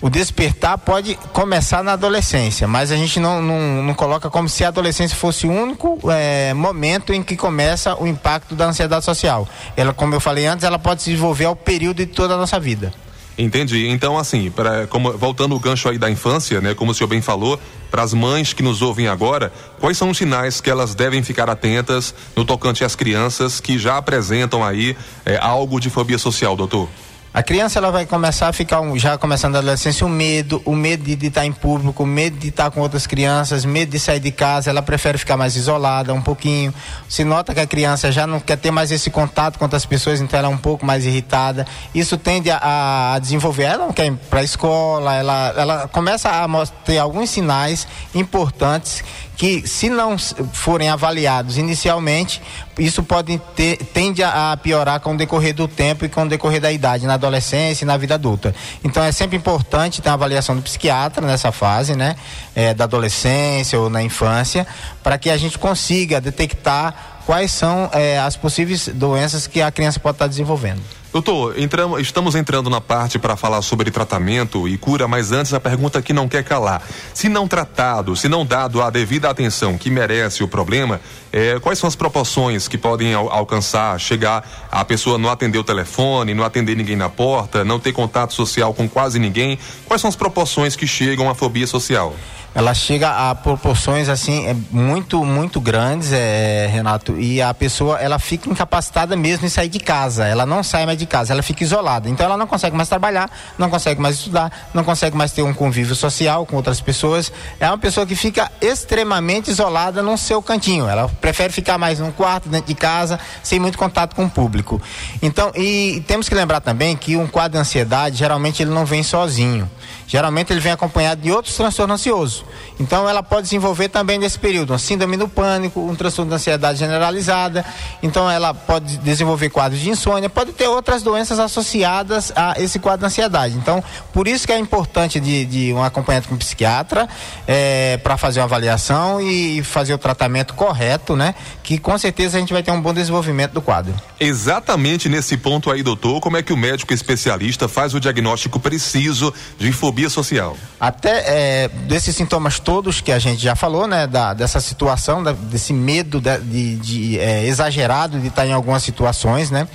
O 0.00 0.10
despertar 0.10 0.76
pode 0.76 1.14
começar 1.32 1.82
na 1.82 1.92
adolescência, 1.92 2.66
mas 2.66 2.90
a 2.90 2.96
gente 2.96 3.20
não, 3.20 3.40
não, 3.40 3.82
não 3.82 3.94
coloca 3.94 4.28
como 4.28 4.48
se 4.48 4.64
a 4.64 4.68
adolescência 4.68 5.16
fosse 5.16 5.46
o 5.46 5.52
único 5.52 5.98
é, 6.10 6.52
momento 6.52 7.12
em 7.12 7.22
que 7.22 7.36
começa 7.36 7.94
o 7.94 8.06
impacto 8.06 8.54
da 8.54 8.66
ansiedade 8.66 9.04
social. 9.04 9.48
Ela, 9.76 9.94
como 9.94 10.14
eu 10.14 10.20
falei 10.20 10.46
antes, 10.46 10.64
ela 10.64 10.78
pode 10.78 11.02
se 11.02 11.10
desenvolver 11.10 11.44
ao 11.44 11.56
período 11.56 11.98
de 11.98 12.06
toda 12.06 12.34
a 12.34 12.36
nossa 12.36 12.58
vida. 12.58 12.92
Entendi. 13.36 13.88
Então, 13.88 14.16
assim, 14.16 14.50
pra, 14.50 14.86
como, 14.86 15.12
voltando 15.18 15.54
o 15.54 15.60
gancho 15.60 15.88
aí 15.88 15.98
da 15.98 16.08
infância, 16.10 16.60
né, 16.60 16.74
como 16.74 16.92
o 16.92 16.94
senhor 16.94 17.08
bem 17.08 17.20
falou, 17.20 17.58
para 17.90 18.02
as 18.02 18.14
mães 18.14 18.52
que 18.52 18.62
nos 18.62 18.80
ouvem 18.80 19.08
agora, 19.08 19.52
quais 19.80 19.98
são 19.98 20.10
os 20.10 20.18
sinais 20.18 20.60
que 20.60 20.70
elas 20.70 20.94
devem 20.94 21.22
ficar 21.22 21.50
atentas 21.50 22.14
no 22.36 22.44
tocante 22.44 22.84
às 22.84 22.94
crianças 22.94 23.60
que 23.60 23.78
já 23.78 23.96
apresentam 23.96 24.64
aí 24.64 24.96
é, 25.24 25.36
algo 25.36 25.80
de 25.80 25.90
fobia 25.90 26.18
social, 26.18 26.56
doutor? 26.56 26.88
A 27.34 27.42
criança 27.42 27.80
ela 27.80 27.90
vai 27.90 28.06
começar 28.06 28.46
a 28.46 28.52
ficar 28.52 28.80
um, 28.80 28.96
já 28.96 29.18
começando 29.18 29.56
a 29.56 29.58
adolescência 29.58 30.06
o 30.06 30.08
medo, 30.08 30.62
o 30.64 30.72
medo 30.72 31.02
de, 31.02 31.26
estar 31.26 31.44
em 31.44 31.50
público, 31.50 32.04
o 32.04 32.06
medo 32.06 32.38
de 32.38 32.46
estar 32.46 32.70
com 32.70 32.80
outras 32.80 33.08
crianças, 33.08 33.64
medo 33.64 33.90
de 33.90 33.98
sair 33.98 34.20
de 34.20 34.30
casa, 34.30 34.70
ela 34.70 34.80
prefere 34.80 35.18
ficar 35.18 35.36
mais 35.36 35.56
isolada 35.56 36.14
um 36.14 36.22
pouquinho. 36.22 36.72
Se 37.08 37.24
nota 37.24 37.52
que 37.52 37.58
a 37.58 37.66
criança 37.66 38.12
já 38.12 38.24
não 38.24 38.38
quer 38.38 38.56
ter 38.56 38.70
mais 38.70 38.92
esse 38.92 39.10
contato 39.10 39.58
com 39.58 39.64
outras 39.64 39.84
pessoas, 39.84 40.20
então 40.20 40.38
ela 40.38 40.46
é 40.46 40.50
um 40.52 40.56
pouco 40.56 40.86
mais 40.86 41.04
irritada. 41.04 41.66
Isso 41.92 42.16
tende 42.16 42.52
a, 42.52 43.14
a 43.14 43.18
desenvolver, 43.18 43.64
ela 43.64 43.86
não 43.86 43.92
quer 43.92 44.06
ir 44.06 44.16
para 44.30 44.38
a 44.38 44.44
escola, 44.44 45.12
ela, 45.16 45.54
ela 45.56 45.88
começa 45.88 46.30
a 46.30 46.66
ter 46.84 46.98
alguns 46.98 47.30
sinais 47.30 47.88
importantes 48.14 49.02
que 49.36 49.66
se 49.66 49.90
não 49.90 50.16
forem 50.52 50.88
avaliados 50.88 51.58
inicialmente, 51.58 52.40
isso 52.78 53.02
pode 53.02 53.40
ter, 53.54 53.76
tende 53.76 54.22
a 54.22 54.56
piorar 54.60 55.00
com 55.00 55.14
o 55.14 55.16
decorrer 55.16 55.54
do 55.54 55.68
tempo 55.68 56.04
e 56.04 56.08
com 56.08 56.24
o 56.24 56.28
decorrer 56.28 56.60
da 56.60 56.72
idade, 56.72 57.06
na 57.06 57.14
adolescência 57.14 57.84
e 57.84 57.86
na 57.86 57.96
vida 57.96 58.14
adulta. 58.14 58.54
Então 58.82 59.02
é 59.02 59.12
sempre 59.12 59.36
importante 59.36 60.02
ter 60.02 60.08
a 60.08 60.14
avaliação 60.14 60.56
do 60.56 60.62
psiquiatra 60.62 61.26
nessa 61.26 61.52
fase, 61.52 61.94
né? 61.94 62.16
É, 62.54 62.74
da 62.74 62.84
adolescência 62.84 63.78
ou 63.78 63.88
na 63.88 64.02
infância, 64.02 64.66
para 65.02 65.18
que 65.18 65.30
a 65.30 65.36
gente 65.36 65.58
consiga 65.58 66.20
detectar 66.20 67.20
quais 67.26 67.52
são 67.52 67.90
é, 67.92 68.18
as 68.18 68.36
possíveis 68.36 68.88
doenças 68.88 69.46
que 69.46 69.62
a 69.62 69.70
criança 69.70 69.98
pode 69.98 70.16
estar 70.16 70.26
desenvolvendo. 70.26 70.82
Doutor, 71.14 71.56
entramos, 71.56 72.00
estamos 72.00 72.34
entrando 72.34 72.68
na 72.68 72.80
parte 72.80 73.20
para 73.20 73.36
falar 73.36 73.62
sobre 73.62 73.88
tratamento 73.88 74.68
e 74.68 74.76
cura, 74.76 75.06
mas 75.06 75.30
antes 75.30 75.54
a 75.54 75.60
pergunta 75.60 76.02
que 76.02 76.12
não 76.12 76.28
quer 76.28 76.42
calar. 76.42 76.82
Se 77.14 77.28
não 77.28 77.46
tratado, 77.46 78.16
se 78.16 78.28
não 78.28 78.44
dado 78.44 78.82
a 78.82 78.90
devida 78.90 79.30
atenção 79.30 79.78
que 79.78 79.90
merece 79.90 80.42
o 80.42 80.48
problema, 80.48 81.00
é, 81.34 81.58
quais 81.58 81.80
são 81.80 81.88
as 81.88 81.96
proporções 81.96 82.68
que 82.68 82.78
podem 82.78 83.12
al 83.12 83.28
alcançar, 83.28 83.98
chegar 83.98 84.48
a 84.70 84.84
pessoa 84.84 85.18
não 85.18 85.28
atender 85.28 85.58
o 85.58 85.64
telefone, 85.64 86.32
não 86.32 86.44
atender 86.44 86.76
ninguém 86.76 86.94
na 86.94 87.08
porta, 87.08 87.64
não 87.64 87.80
ter 87.80 87.92
contato 87.92 88.32
social 88.32 88.72
com 88.72 88.88
quase 88.88 89.18
ninguém? 89.18 89.58
Quais 89.84 90.00
são 90.00 90.08
as 90.08 90.14
proporções 90.14 90.76
que 90.76 90.86
chegam 90.86 91.28
à 91.28 91.34
fobia 91.34 91.66
social? 91.66 92.14
ela 92.54 92.72
chega 92.72 93.30
a 93.30 93.34
proporções 93.34 94.08
assim 94.08 94.46
é, 94.46 94.54
muito 94.70 95.24
muito 95.24 95.60
grandes 95.60 96.12
é, 96.12 96.68
Renato 96.70 97.18
e 97.18 97.42
a 97.42 97.52
pessoa 97.52 97.98
ela 97.98 98.18
fica 98.18 98.48
incapacitada 98.48 99.16
mesmo 99.16 99.44
em 99.44 99.48
sair 99.48 99.68
de 99.68 99.80
casa 99.80 100.24
ela 100.24 100.46
não 100.46 100.62
sai 100.62 100.86
mais 100.86 100.96
de 100.96 101.04
casa 101.04 101.32
ela 101.32 101.42
fica 101.42 101.64
isolada 101.64 102.08
então 102.08 102.24
ela 102.24 102.36
não 102.36 102.46
consegue 102.46 102.76
mais 102.76 102.88
trabalhar 102.88 103.28
não 103.58 103.68
consegue 103.68 104.00
mais 104.00 104.16
estudar 104.16 104.68
não 104.72 104.84
consegue 104.84 105.16
mais 105.16 105.32
ter 105.32 105.42
um 105.42 105.52
convívio 105.52 105.96
social 105.96 106.46
com 106.46 106.54
outras 106.56 106.80
pessoas 106.80 107.32
é 107.58 107.66
uma 107.66 107.78
pessoa 107.78 108.06
que 108.06 108.14
fica 108.14 108.50
extremamente 108.60 109.50
isolada 109.50 110.00
no 110.00 110.16
seu 110.16 110.40
cantinho 110.40 110.88
ela 110.88 111.08
prefere 111.24 111.50
ficar 111.50 111.78
mais 111.78 112.00
num 112.00 112.12
quarto 112.12 112.50
dentro 112.50 112.66
de 112.66 112.74
casa 112.74 113.18
sem 113.42 113.58
muito 113.58 113.78
contato 113.78 114.14
com 114.14 114.26
o 114.26 114.30
público. 114.30 114.80
Então 115.22 115.50
e 115.54 116.04
temos 116.06 116.28
que 116.28 116.34
lembrar 116.34 116.60
também 116.60 116.94
que 116.94 117.16
um 117.16 117.26
quadro 117.26 117.52
de 117.52 117.58
ansiedade 117.58 118.18
geralmente 118.18 118.62
ele 118.62 118.70
não 118.70 118.84
vem 118.84 119.02
sozinho 119.02 119.70
geralmente 120.06 120.52
ele 120.52 120.60
vem 120.60 120.72
acompanhado 120.72 121.20
de 121.20 121.30
outros 121.30 121.56
transtornos 121.56 122.00
ansiosos 122.00 122.44
então 122.78 123.08
ela 123.08 123.22
pode 123.22 123.44
desenvolver 123.44 123.88
também 123.88 124.18
nesse 124.18 124.38
período 124.38 124.70
uma 124.70 124.78
síndrome 124.78 125.16
do 125.16 125.28
pânico, 125.28 125.80
um 125.80 125.94
transtorno 125.94 126.30
de 126.30 126.36
ansiedade 126.36 126.78
generalizada. 126.78 127.64
Então 128.02 128.28
ela 128.28 128.52
pode 128.52 128.98
desenvolver 128.98 129.48
quadros 129.50 129.80
de 129.80 129.90
insônia, 129.90 130.28
pode 130.28 130.52
ter 130.52 130.66
outras 130.66 131.02
doenças 131.02 131.38
associadas 131.38 132.32
a 132.34 132.54
esse 132.60 132.78
quadro 132.78 133.00
de 133.00 133.06
ansiedade. 133.06 133.56
Então 133.56 133.82
por 134.12 134.26
isso 134.26 134.46
que 134.46 134.52
é 134.52 134.58
importante 134.58 135.20
de, 135.20 135.44
de 135.44 135.72
um 135.72 135.82
acompanhamento 135.82 136.28
com 136.28 136.34
um 136.34 136.38
psiquiatra 136.38 137.08
é, 137.46 137.96
para 137.98 138.16
fazer 138.16 138.40
uma 138.40 138.46
avaliação 138.46 139.20
e 139.20 139.62
fazer 139.62 139.94
o 139.94 139.98
tratamento 139.98 140.54
correto, 140.54 141.14
né? 141.14 141.34
Que 141.64 141.78
com 141.78 141.96
certeza 141.96 142.36
a 142.36 142.40
gente 142.40 142.52
vai 142.52 142.62
ter 142.62 142.70
um 142.70 142.80
bom 142.80 142.92
desenvolvimento 142.92 143.52
do 143.52 143.62
quadro. 143.62 143.94
Exatamente 144.20 145.08
nesse 145.08 145.36
ponto 145.36 145.70
aí, 145.70 145.82
doutor, 145.82 146.20
como 146.20 146.36
é 146.36 146.42
que 146.42 146.52
o 146.52 146.56
médico 146.56 146.92
especialista 146.92 147.66
faz 147.66 147.94
o 147.94 147.98
diagnóstico 147.98 148.60
preciso 148.60 149.32
de 149.58 149.72
fobia 149.72 150.10
social? 150.10 150.56
Até 150.78 151.64
é, 151.64 151.68
desses 151.88 152.14
sintomas 152.14 152.60
todos 152.60 153.00
que 153.00 153.10
a 153.10 153.18
gente 153.18 153.42
já 153.42 153.56
falou, 153.56 153.86
né? 153.86 154.06
Da, 154.06 154.34
dessa 154.34 154.60
situação, 154.60 155.22
da, 155.22 155.32
desse 155.32 155.72
medo 155.72 156.20
de, 156.20 156.38
de, 156.38 156.76
de 156.76 157.18
é, 157.18 157.46
exagerado 157.46 158.20
de 158.20 158.28
estar 158.28 158.46
em 158.46 158.52
algumas 158.52 158.82
situações, 158.82 159.50
né? 159.50 159.66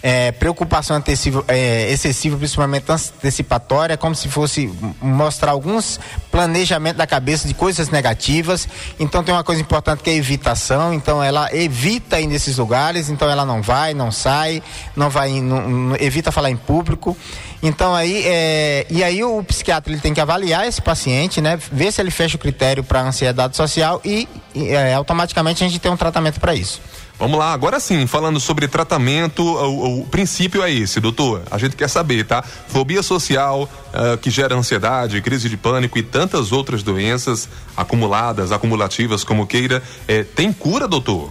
É, 0.00 0.30
preocupação 0.32 1.02
é, 1.48 1.90
excessiva, 1.90 2.36
principalmente 2.36 2.84
antecipatória, 2.90 3.96
como 3.96 4.14
se 4.14 4.28
fosse 4.28 4.72
mostrar 5.00 5.50
alguns 5.50 5.98
planejamentos 6.30 6.98
da 6.98 7.06
cabeça 7.06 7.48
de 7.48 7.54
coisas 7.54 7.90
negativas. 7.90 8.68
Então 9.00 9.24
tem 9.24 9.34
uma 9.34 9.42
coisa 9.42 9.60
importante 9.60 10.02
que 10.02 10.10
é 10.10 10.12
a 10.12 10.16
evitação. 10.16 10.94
Então 10.94 11.22
ela 11.22 11.52
evita 11.54 12.20
ir 12.20 12.26
nesses 12.26 12.58
lugares, 12.58 13.08
então 13.08 13.28
ela 13.28 13.44
não 13.44 13.60
vai, 13.60 13.92
não 13.92 14.12
sai, 14.12 14.62
não 14.94 15.10
vai, 15.10 15.40
não, 15.40 15.68
não, 15.68 15.96
evita 15.96 16.30
falar 16.30 16.50
em 16.50 16.56
público. 16.56 17.16
Então 17.62 17.94
aí 17.94 18.22
é, 18.24 18.86
e 18.88 19.02
aí 19.02 19.24
o 19.24 19.42
psiquiatra 19.42 19.92
ele 19.92 20.00
tem 20.00 20.14
que 20.14 20.20
avaliar 20.20 20.66
esse 20.66 20.80
paciente, 20.80 21.40
né? 21.40 21.58
Ver 21.72 21.92
se 21.92 22.00
ele 22.00 22.10
fecha 22.10 22.36
o 22.36 22.38
critério 22.38 22.84
para 22.84 23.02
ansiedade 23.02 23.56
social 23.56 24.00
e, 24.04 24.28
e 24.54 24.68
é, 24.68 24.94
automaticamente 24.94 25.64
a 25.64 25.66
gente 25.66 25.80
tem 25.80 25.90
um 25.90 25.96
tratamento 25.96 26.38
para 26.38 26.54
isso. 26.54 26.80
Vamos 27.18 27.36
lá, 27.36 27.52
agora 27.52 27.80
sim, 27.80 28.06
falando 28.06 28.38
sobre 28.38 28.68
tratamento, 28.68 29.42
o, 29.42 30.02
o, 30.02 30.06
princípio 30.06 30.62
é 30.62 30.70
esse, 30.70 31.00
doutor. 31.00 31.42
A 31.50 31.58
gente 31.58 31.74
quer 31.74 31.88
saber, 31.88 32.24
tá? 32.24 32.42
Fobia 32.42 33.02
social 33.02 33.62
uh, 33.64 34.16
que 34.18 34.30
gera 34.30 34.54
ansiedade, 34.54 35.20
crise 35.20 35.48
de 35.48 35.56
pânico 35.56 35.98
e 35.98 36.02
tantas 36.02 36.52
outras 36.52 36.84
doenças 36.84 37.48
acumuladas, 37.76 38.52
acumulativas, 38.52 39.24
como 39.24 39.48
queira, 39.48 39.82
é, 40.06 40.22
tem 40.22 40.52
cura, 40.52 40.86
doutor? 40.86 41.30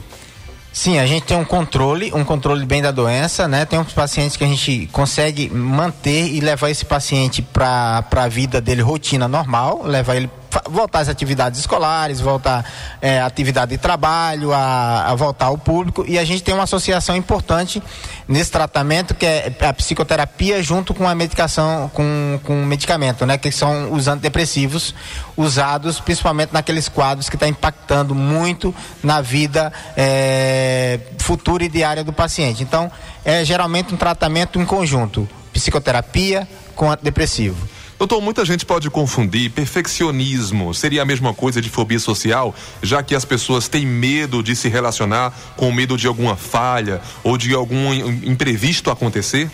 Sim, 0.73 0.99
a 0.99 1.07
gente 1.07 1.23
tem 1.23 1.37
um 1.37 1.45
controle, 1.45 2.11
um 2.13 2.23
controle 2.23 2.65
bem 2.65 2.81
da 2.81 2.91
doença, 2.91 3.47
né? 3.47 3.65
Tem 3.65 3.79
uns 3.79 3.93
pacientes 3.93 4.35
que 4.35 4.43
a 4.43 4.47
gente 4.47 4.87
consegue 4.91 5.49
manter 5.49 6.27
e 6.27 6.41
levar 6.41 6.69
esse 6.69 6.85
paciente 6.85 7.41
para 7.41 8.05
a 8.11 8.27
vida 8.27 8.59
dele 8.59 8.81
rotina 8.81 9.27
normal, 9.27 9.81
levar 9.85 10.17
ele 10.17 10.29
voltar 10.69 10.99
às 10.99 11.09
atividades 11.09 11.59
escolares, 11.59 12.19
voltar 12.19 12.65
é, 13.01 13.19
à 13.19 13.25
atividade 13.25 13.71
de 13.71 13.77
trabalho, 13.77 14.53
a, 14.53 15.05
a 15.11 15.15
voltar 15.15 15.45
ao 15.45 15.57
público. 15.57 16.05
E 16.07 16.17
a 16.17 16.25
gente 16.25 16.43
tem 16.43 16.53
uma 16.53 16.63
associação 16.63 17.15
importante 17.15 17.81
nesse 18.27 18.51
tratamento 18.51 19.15
que 19.15 19.25
é 19.25 19.53
a 19.61 19.73
psicoterapia 19.73 20.61
junto 20.61 20.93
com 20.93 21.07
a 21.07 21.15
medicação, 21.15 21.89
com, 21.93 22.39
com 22.43 22.65
medicamento, 22.65 23.25
né? 23.25 23.37
Que 23.37 23.51
são 23.51 23.91
os 23.91 24.07
antidepressivos 24.07 24.93
usados 25.35 25.99
principalmente 25.99 26.53
naqueles 26.53 26.89
quadros 26.89 27.29
que 27.29 27.35
está 27.35 27.47
impactando 27.47 28.15
muito 28.15 28.73
na 29.03 29.21
vida 29.21 29.71
é, 29.95 30.99
futura 31.19 31.63
e 31.63 31.69
diária 31.69 32.03
do 32.03 32.13
paciente. 32.13 32.63
Então, 32.63 32.91
é 33.23 33.43
geralmente 33.43 33.93
um 33.93 33.97
tratamento 33.97 34.59
em 34.59 34.65
conjunto, 34.65 35.27
psicoterapia 35.53 36.47
com 36.75 36.91
antidepressivo. 36.91 37.76
Doutor, 37.97 38.21
muita 38.21 38.45
gente 38.45 38.63
pode 38.63 38.89
confundir 38.91 39.49
perfeccionismo. 39.49 40.71
Seria 40.73 41.01
a 41.01 41.05
mesma 41.05 41.33
coisa 41.33 41.59
de 41.59 41.69
fobia 41.69 41.97
social, 41.99 42.53
já 42.81 43.01
que 43.01 43.15
as 43.15 43.25
pessoas 43.25 43.67
têm 43.67 43.87
medo 43.87 44.43
de 44.43 44.55
se 44.55 44.69
relacionar 44.69 45.33
com 45.55 45.71
medo 45.71 45.97
de 45.97 46.05
alguma 46.05 46.35
falha 46.35 47.01
ou 47.23 47.37
de 47.37 47.55
algum 47.55 47.93
imprevisto 48.23 48.91
acontecer? 48.91 49.49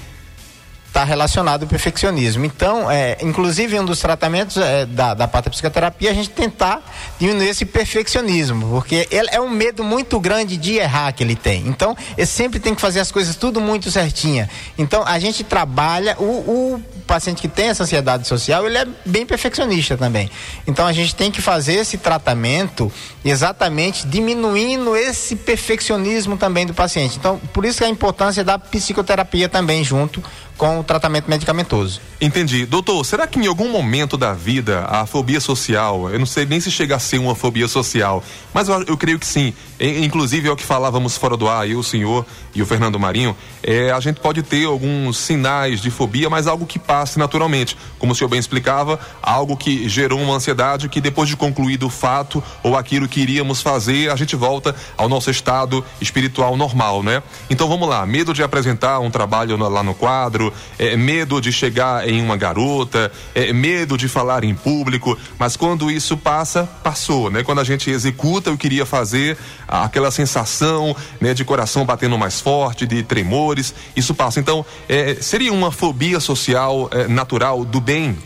está 0.93 1.03
relacionado 1.03 1.63
ao 1.63 1.67
perfeccionismo. 1.67 2.45
Então, 2.45 2.89
é, 2.89 3.17
inclusive, 3.19 3.79
um 3.79 3.83
dos 3.83 3.99
tratamentos 3.99 4.57
é, 4.57 4.85
da, 4.85 5.15
da 5.15 5.27
patopsicoterapia 5.27 6.09
é 6.09 6.11
a 6.11 6.13
gente 6.13 6.29
tentar 6.29 6.83
diminuir 7.19 7.47
esse 7.47 7.65
perfeccionismo, 7.65 8.69
porque 8.69 9.07
ele 9.09 9.27
é 9.31 9.41
um 9.41 9.49
medo 9.49 9.83
muito 9.83 10.19
grande 10.19 10.55
de 10.55 10.75
errar 10.75 11.11
que 11.11 11.23
ele 11.23 11.35
tem. 11.35 11.67
Então, 11.67 11.97
ele 12.15 12.27
sempre 12.27 12.59
tem 12.59 12.75
que 12.75 12.81
fazer 12.81 12.99
as 12.99 13.11
coisas 13.11 13.35
tudo 13.35 13.59
muito 13.59 13.89
certinha. 13.89 14.47
Então, 14.77 15.03
a 15.03 15.17
gente 15.17 15.43
trabalha, 15.43 16.15
o, 16.19 16.23
o 16.23 16.83
paciente 17.03 17.41
que 17.41 17.47
tem 17.47 17.67
essa 17.67 17.83
ansiedade 17.83 18.27
social, 18.27 18.65
ele 18.65 18.77
é 18.77 18.87
bem 19.05 19.25
perfeccionista 19.25 19.97
também. 19.97 20.29
Então, 20.65 20.85
a 20.85 20.93
gente 20.93 21.15
tem 21.15 21.31
que 21.31 21.41
fazer 21.41 21.73
esse 21.73 21.97
tratamento 21.97 22.91
exatamente 23.23 24.07
diminuindo 24.07 24.95
esse 24.95 25.35
perfeccionismo 25.35 26.37
também 26.37 26.65
do 26.65 26.73
paciente. 26.73 27.17
Então, 27.17 27.39
por 27.53 27.65
isso 27.65 27.79
que 27.79 27.83
a 27.85 27.89
importância 27.89 28.43
da 28.43 28.57
psicoterapia 28.57 29.47
também 29.47 29.83
junto 29.83 30.23
com 30.57 30.79
o 30.79 30.83
tratamento 30.83 31.29
medicamentoso. 31.29 31.99
Entendi. 32.21 32.65
Doutor, 32.65 33.03
será 33.05 33.27
que 33.27 33.39
em 33.39 33.47
algum 33.47 33.69
momento 33.69 34.17
da 34.17 34.33
vida 34.33 34.85
a 34.85 35.05
fobia 35.05 35.39
social, 35.39 36.09
eu 36.09 36.19
não 36.19 36.25
sei 36.25 36.45
nem 36.45 36.59
se 36.59 36.71
chega 36.71 36.95
a 36.95 36.99
ser 36.99 37.17
uma 37.17 37.35
fobia 37.35 37.67
social, 37.67 38.23
mas 38.53 38.69
eu, 38.69 38.83
eu 38.83 38.97
creio 38.97 39.19
que 39.19 39.25
sim. 39.25 39.53
E, 39.79 40.05
inclusive 40.05 40.47
é 40.47 40.51
o 40.51 40.55
que 40.55 40.63
falávamos 40.63 41.17
fora 41.17 41.35
do 41.35 41.47
ar, 41.47 41.69
eu, 41.69 41.79
o 41.79 41.83
senhor 41.83 42.25
e 42.55 42.61
o 42.61 42.65
Fernando 42.65 42.99
Marinho, 42.99 43.35
é, 43.61 43.91
a 43.91 43.99
gente 43.99 44.19
pode 44.19 44.41
ter 44.41 44.65
alguns 44.65 45.17
sinais 45.17 45.81
de 45.81 45.91
fobia, 45.91 46.29
mas 46.29 46.47
algo 46.47 46.65
que 46.65 46.79
passe 46.79 47.19
naturalmente. 47.19 47.77
Como 47.99 48.13
o 48.13 48.15
senhor 48.15 48.29
bem 48.29 48.39
explicava, 48.39 48.99
algo 49.21 49.57
que 49.57 49.87
gerou 49.89 50.19
uma 50.19 50.35
ansiedade 50.35 50.87
que 50.89 51.01
depois 51.01 51.27
de 51.29 51.35
concluído 51.35 51.87
o 51.87 51.89
fato 51.89 52.43
ou 52.61 52.77
aquilo 52.77 53.07
que 53.07 53.19
iríamos 53.19 53.61
fazer, 53.61 54.09
a 54.09 54.15
gente 54.15 54.35
volta 54.35 54.75
ao 54.97 55.09
nosso 55.09 55.29
estado 55.29 55.83
espiritual 55.99 56.55
normal, 56.55 57.03
né? 57.03 57.21
Então 57.49 57.67
vamos 57.67 57.87
lá, 57.87 58.05
medo 58.05 58.33
de 58.33 58.41
apresentar 58.41 58.99
um 58.99 59.11
trabalho 59.11 59.57
lá 59.57 59.83
no 59.83 59.93
quadro, 59.93 60.42
é, 60.79 60.97
medo 60.97 61.39
de 61.39 61.51
chegar 61.51 62.09
em 62.09 62.21
uma 62.21 62.35
garota, 62.35 63.11
é, 63.35 63.53
medo 63.53 63.97
de 63.97 64.07
falar 64.07 64.43
em 64.43 64.55
público, 64.55 65.17
mas 65.37 65.55
quando 65.55 65.91
isso 65.91 66.17
passa, 66.17 66.63
passou, 66.83 67.29
né? 67.29 67.43
Quando 67.43 67.61
a 67.61 67.63
gente 67.63 67.89
executa 67.89 68.51
o 68.51 68.57
que 68.57 68.73
queria 68.73 68.85
fazer, 68.85 69.37
aquela 69.67 70.09
sensação 70.09 70.95
né, 71.19 71.33
de 71.33 71.43
coração 71.43 71.85
batendo 71.85 72.17
mais 72.17 72.39
forte, 72.39 72.87
de 72.87 73.03
tremores, 73.03 73.75
isso 73.93 74.15
passa. 74.15 74.39
Então, 74.39 74.65
é, 74.87 75.17
seria 75.19 75.51
uma 75.51 75.69
fobia 75.69 76.19
social 76.21 76.89
é, 76.91 77.07
natural 77.09 77.65
do 77.65 77.81
bem? 77.81 78.17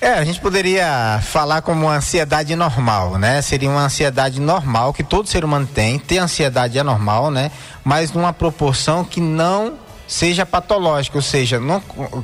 É, 0.00 0.14
a 0.14 0.24
gente 0.24 0.40
poderia 0.40 1.20
falar 1.22 1.62
como 1.62 1.82
uma 1.86 1.96
ansiedade 1.96 2.56
normal, 2.56 3.18
né? 3.18 3.40
Seria 3.40 3.68
uma 3.68 3.84
ansiedade 3.84 4.40
normal 4.40 4.92
que 4.92 5.04
todo 5.04 5.28
ser 5.28 5.44
humano 5.44 5.64
tem. 5.64 5.96
Ter 5.96 6.18
ansiedade 6.18 6.76
é 6.76 6.82
normal, 6.82 7.30
né? 7.30 7.52
Mas 7.84 8.10
numa 8.10 8.32
proporção 8.32 9.04
que 9.04 9.20
não 9.20 9.74
seja 10.12 10.44
patológica, 10.44 11.16
ou 11.16 11.22
seja, 11.22 11.58
não 11.58 11.80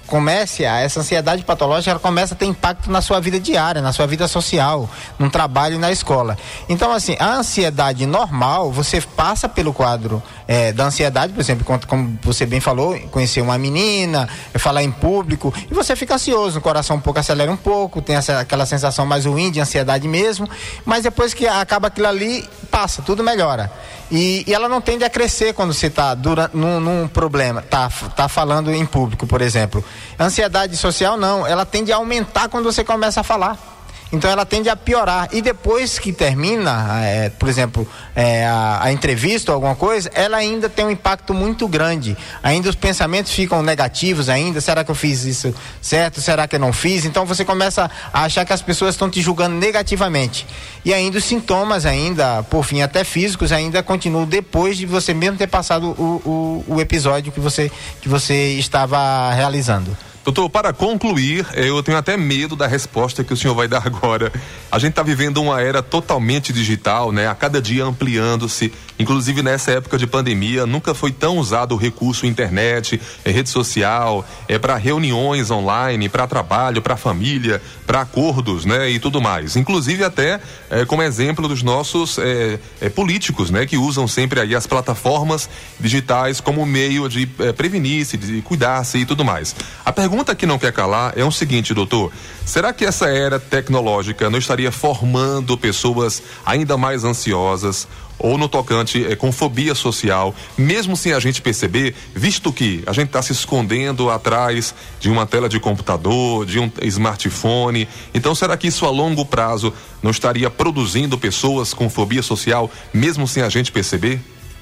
comece 0.06 0.66
a 0.66 0.78
essa 0.78 1.00
ansiedade 1.00 1.42
patológica, 1.42 1.92
ela 1.92 1.98
começa 1.98 2.34
a 2.34 2.36
ter 2.36 2.44
impacto 2.44 2.90
na 2.90 3.00
sua 3.00 3.18
vida 3.18 3.40
diária, 3.40 3.80
na 3.80 3.94
sua 3.94 4.06
vida 4.06 4.28
social, 4.28 4.88
no 5.18 5.30
trabalho 5.30 5.76
e 5.76 5.78
na 5.78 5.90
escola. 5.90 6.36
Então, 6.68 6.92
assim, 6.92 7.16
a 7.18 7.36
ansiedade 7.36 8.04
normal, 8.04 8.70
você 8.70 9.00
passa 9.00 9.48
pelo 9.48 9.72
quadro 9.72 10.22
é, 10.48 10.72
da 10.72 10.86
ansiedade, 10.86 11.34
por 11.34 11.40
exemplo, 11.40 11.64
como 11.86 12.18
você 12.22 12.46
bem 12.46 12.58
falou, 12.58 12.98
conhecer 13.10 13.42
uma 13.42 13.58
menina, 13.58 14.26
falar 14.54 14.82
em 14.82 14.90
público, 14.90 15.52
e 15.70 15.74
você 15.74 15.94
fica 15.94 16.14
ansioso, 16.14 16.58
o 16.58 16.62
coração 16.62 16.96
um 16.96 17.00
pouco 17.00 17.20
acelera 17.20 17.52
um 17.52 17.56
pouco, 17.56 18.00
tem 18.00 18.16
essa, 18.16 18.40
aquela 18.40 18.64
sensação 18.64 19.04
mais 19.04 19.26
ruim 19.26 19.50
de 19.50 19.60
ansiedade 19.60 20.08
mesmo, 20.08 20.48
mas 20.86 21.02
depois 21.02 21.34
que 21.34 21.46
acaba 21.46 21.88
aquilo 21.88 22.06
ali, 22.06 22.48
passa, 22.70 23.02
tudo 23.02 23.22
melhora. 23.22 23.70
E, 24.10 24.42
e 24.46 24.54
ela 24.54 24.70
não 24.70 24.80
tende 24.80 25.04
a 25.04 25.10
crescer 25.10 25.52
quando 25.52 25.74
você 25.74 25.88
está 25.88 26.16
num, 26.54 26.80
num 26.80 27.06
problema, 27.06 27.60
tá, 27.60 27.90
tá 28.16 28.26
falando 28.26 28.72
em 28.72 28.86
público, 28.86 29.26
por 29.26 29.42
exemplo. 29.42 29.84
Ansiedade 30.18 30.78
social 30.78 31.18
não, 31.18 31.46
ela 31.46 31.66
tende 31.66 31.92
a 31.92 31.96
aumentar 31.96 32.48
quando 32.48 32.64
você 32.64 32.82
começa 32.82 33.20
a 33.20 33.22
falar. 33.22 33.77
Então 34.12 34.30
ela 34.30 34.46
tende 34.46 34.68
a 34.68 34.76
piorar. 34.76 35.28
E 35.32 35.42
depois 35.42 35.98
que 35.98 36.12
termina, 36.12 37.00
é, 37.04 37.28
por 37.30 37.48
exemplo, 37.48 37.86
é, 38.16 38.46
a, 38.46 38.84
a, 38.84 38.92
entrevista 38.92 39.52
ou 39.52 39.56
alguma 39.56 39.74
coisa, 39.74 40.10
ela 40.14 40.38
ainda 40.38 40.68
tem 40.68 40.84
um 40.84 40.90
impacto 40.90 41.34
muito 41.34 41.68
grande. 41.68 42.16
Ainda 42.42 42.70
os 42.70 42.74
pensamentos 42.74 43.32
ficam 43.32 43.62
negativos 43.62 44.28
ainda. 44.28 44.60
Será 44.60 44.82
que 44.82 44.90
eu 44.90 44.94
fiz 44.94 45.24
isso 45.24 45.54
certo? 45.82 46.20
Será 46.20 46.48
que 46.48 46.56
eu 46.56 46.60
não 46.60 46.72
fiz? 46.72 47.04
Então 47.04 47.26
você 47.26 47.44
começa 47.44 47.90
a 48.12 48.22
achar 48.22 48.44
que 48.44 48.52
as 48.52 48.62
pessoas 48.62 48.94
estão 48.94 49.10
te 49.10 49.20
julgando 49.20 49.56
negativamente. 49.56 50.46
E 50.84 50.94
ainda 50.94 51.18
os 51.18 51.24
sintomas, 51.24 51.84
ainda, 51.84 52.42
por 52.44 52.64
fim, 52.64 52.80
até 52.80 53.04
físicos, 53.04 53.52
ainda 53.52 53.82
continuam 53.82 54.24
depois 54.24 54.78
de 54.78 54.86
você 54.86 55.12
mesmo 55.12 55.36
ter 55.36 55.48
passado 55.48 55.88
o, 55.98 56.64
o, 56.68 56.74
o 56.76 56.80
episódio 56.80 57.30
que 57.30 57.40
você, 57.40 57.70
que 58.00 58.08
você 58.08 58.52
estava 58.52 59.30
realizando. 59.32 59.94
Doutor, 60.28 60.50
para 60.50 60.74
concluir, 60.74 61.46
eu 61.54 61.82
tenho 61.82 61.96
até 61.96 62.14
medo 62.14 62.54
da 62.54 62.66
resposta 62.66 63.24
que 63.24 63.32
o 63.32 63.36
senhor 63.36 63.54
vai 63.54 63.66
dar 63.66 63.86
agora. 63.86 64.30
A 64.70 64.78
gente 64.78 64.90
está 64.90 65.02
vivendo 65.02 65.40
uma 65.40 65.62
era 65.62 65.82
totalmente 65.82 66.52
digital, 66.52 67.10
né? 67.10 67.26
A 67.26 67.34
cada 67.34 67.62
dia 67.62 67.82
ampliando-se. 67.82 68.70
Inclusive 68.98 69.42
nessa 69.42 69.70
época 69.70 69.96
de 69.96 70.06
pandemia, 70.06 70.66
nunca 70.66 70.92
foi 70.92 71.12
tão 71.12 71.38
usado 71.38 71.72
o 71.74 71.78
recurso 71.78 72.26
internet, 72.26 73.00
é, 73.24 73.30
rede 73.30 73.48
social, 73.48 74.26
é 74.46 74.58
para 74.58 74.76
reuniões 74.76 75.50
online, 75.50 76.10
para 76.10 76.26
trabalho, 76.26 76.82
para 76.82 76.96
família, 76.96 77.62
para 77.86 78.02
acordos, 78.02 78.66
né? 78.66 78.90
E 78.90 78.98
tudo 78.98 79.22
mais. 79.22 79.56
Inclusive 79.56 80.04
até 80.04 80.40
é, 80.68 80.84
como 80.84 81.02
exemplo 81.02 81.48
dos 81.48 81.62
nossos 81.62 82.18
é, 82.18 82.58
é, 82.82 82.88
políticos, 82.90 83.50
né? 83.50 83.64
Que 83.64 83.78
usam 83.78 84.06
sempre 84.06 84.40
aí 84.40 84.54
as 84.54 84.66
plataformas 84.66 85.48
digitais 85.80 86.38
como 86.38 86.66
meio 86.66 87.08
de 87.08 87.26
prevenir-se, 87.56 88.18
de 88.18 88.42
cuidar-se 88.42 88.98
e 88.98 89.06
tudo 89.06 89.24
mais. 89.24 89.56
A 89.86 89.92
pergunta 89.92 90.17
que 90.34 90.46
não 90.46 90.58
quer 90.58 90.72
calar 90.72 91.12
é 91.16 91.24
o 91.24 91.30
seguinte, 91.30 91.74
doutor: 91.74 92.12
será 92.44 92.72
que 92.72 92.84
essa 92.84 93.08
era 93.08 93.38
tecnológica 93.38 94.30
não 94.30 94.38
estaria 94.38 94.70
formando 94.70 95.56
pessoas 95.56 96.22
ainda 96.44 96.76
mais 96.76 97.04
ansiosas? 97.04 97.86
ou 98.18 98.36
no 98.36 98.48
tocante 98.48 99.06
é, 99.06 99.14
com 99.14 99.30
fobia 99.30 99.74
social, 99.74 100.34
mesmo 100.56 100.96
sem 100.96 101.12
a 101.12 101.20
gente 101.20 101.40
perceber, 101.40 101.94
visto 102.14 102.52
que 102.52 102.82
a 102.86 102.92
gente 102.92 103.06
está 103.08 103.22
se 103.22 103.32
escondendo 103.32 104.10
atrás 104.10 104.74
de 104.98 105.08
uma 105.08 105.26
tela 105.26 105.48
de 105.48 105.60
computador, 105.60 106.44
de 106.44 106.58
um 106.58 106.70
smartphone. 106.82 107.88
Então, 108.12 108.34
será 108.34 108.56
que 108.56 108.66
isso 108.66 108.84
a 108.84 108.90
longo 108.90 109.24
prazo 109.24 109.72
não 110.02 110.10
estaria 110.10 110.50
produzindo 110.50 111.16
pessoas 111.16 111.72
com 111.72 111.88
fobia 111.88 112.22
social, 112.22 112.70
mesmo 112.92 113.26
sem 113.28 113.42
a 113.42 113.48
gente 113.48 113.70
perceber? 113.70 114.20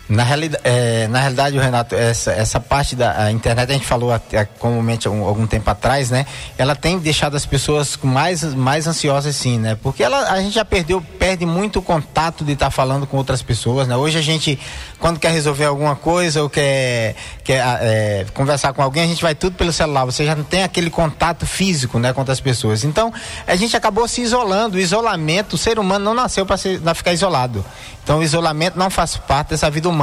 Na, 0.09 0.23
realidade, 0.23 0.63
é, 0.65 1.09
na 1.09 1.19
realidade, 1.19 1.59
Renato, 1.59 1.97
essa, 1.97 2.31
essa 2.31 2.61
parte 2.61 2.95
da 2.95 3.31
internet, 3.33 3.71
a 3.71 3.73
gente 3.73 3.87
falou 3.87 4.13
até, 4.13 4.45
comumente 4.45 5.09
algum, 5.09 5.25
algum 5.25 5.49
tempo 5.49 5.69
atrás, 5.69 6.11
né? 6.11 6.25
Ela 6.57 6.77
tem 6.77 6.97
deixado 6.99 7.37
as 7.37 7.45
pessoas 7.45 7.99
mais, 8.05 8.45
mais 8.55 8.87
ansiosas, 8.87 9.35
sim, 9.35 9.59
né? 9.59 9.77
Porque 9.83 10.05
ela, 10.05 10.31
a 10.31 10.41
gente 10.41 10.55
já 10.55 10.65
perdeu, 10.65 11.01
perde 11.19 11.45
muito 11.45 11.81
o 11.81 11.83
contato 11.83 12.45
de 12.45 12.53
estar 12.53 12.67
tá 12.67 12.71
falando 12.71 13.05
com 13.05 13.17
outras 13.17 13.43
pessoas, 13.43 13.89
né? 13.89 13.97
Hoje 13.97 14.17
a 14.17 14.23
gente, 14.23 14.57
quando 15.01 15.19
quer 15.19 15.33
resolver 15.33 15.65
alguma 15.65 15.97
coisa 15.97 16.41
ou 16.41 16.49
quer, 16.49 17.17
quer 17.43 17.65
é, 17.81 18.27
conversar 18.33 18.73
com 18.75 18.83
alguém, 18.83 19.03
a 19.03 19.09
gente 19.09 19.23
vai 19.23 19.35
tudo 19.35 19.57
pelo 19.57 19.73
celular. 19.73 20.05
Você 20.05 20.25
já 20.25 20.37
não 20.37 20.45
tem 20.45 20.63
aquele 20.63 20.89
contato 20.89 21.45
físico, 21.45 21.99
né? 21.99 22.13
Com 22.13 22.21
outras 22.21 22.39
pessoas. 22.39 22.85
Então, 22.85 23.13
a 23.45 23.57
gente 23.57 23.77
acabou 23.77 24.07
se 24.07 24.21
isolando. 24.21 24.77
O 24.77 24.81
isolamento, 24.81 25.55
o 25.55 25.59
ser 25.59 25.81
humano 25.81 26.05
não 26.05 26.15
nasceu 26.15 26.47
para 26.47 26.57
ficar 26.95 27.13
isolado. 27.13 27.65
Então, 28.05 28.21
o 28.21 28.23
isolamento 28.23 28.79
não 28.79 28.89
faz 28.89 29.17
parte 29.17 29.49
dessa 29.49 29.69
vida 29.69 29.89
humana. 29.89 29.96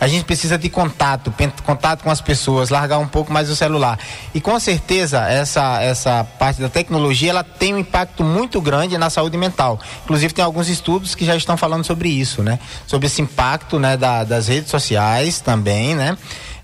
A 0.00 0.06
gente 0.06 0.24
precisa 0.24 0.56
de 0.56 0.68
contato, 0.68 1.32
contato 1.64 2.02
com 2.02 2.10
as 2.10 2.20
pessoas, 2.20 2.70
largar 2.70 2.98
um 2.98 3.06
pouco 3.06 3.32
mais 3.32 3.50
o 3.50 3.56
celular. 3.56 3.98
E 4.34 4.40
com 4.40 4.58
certeza, 4.58 5.20
essa, 5.28 5.80
essa 5.82 6.24
parte 6.38 6.60
da 6.60 6.68
tecnologia, 6.68 7.30
ela 7.30 7.44
tem 7.44 7.74
um 7.74 7.78
impacto 7.78 8.22
muito 8.22 8.60
grande 8.60 8.96
na 8.98 9.10
saúde 9.10 9.36
mental. 9.36 9.78
Inclusive, 10.04 10.32
tem 10.32 10.44
alguns 10.44 10.68
estudos 10.68 11.14
que 11.14 11.24
já 11.24 11.36
estão 11.36 11.56
falando 11.56 11.84
sobre 11.84 12.08
isso, 12.08 12.42
né? 12.42 12.58
Sobre 12.86 13.06
esse 13.06 13.20
impacto, 13.20 13.78
né, 13.78 13.96
da, 13.96 14.24
das 14.24 14.48
redes 14.48 14.70
sociais 14.70 15.40
também, 15.40 15.94
né? 15.94 16.16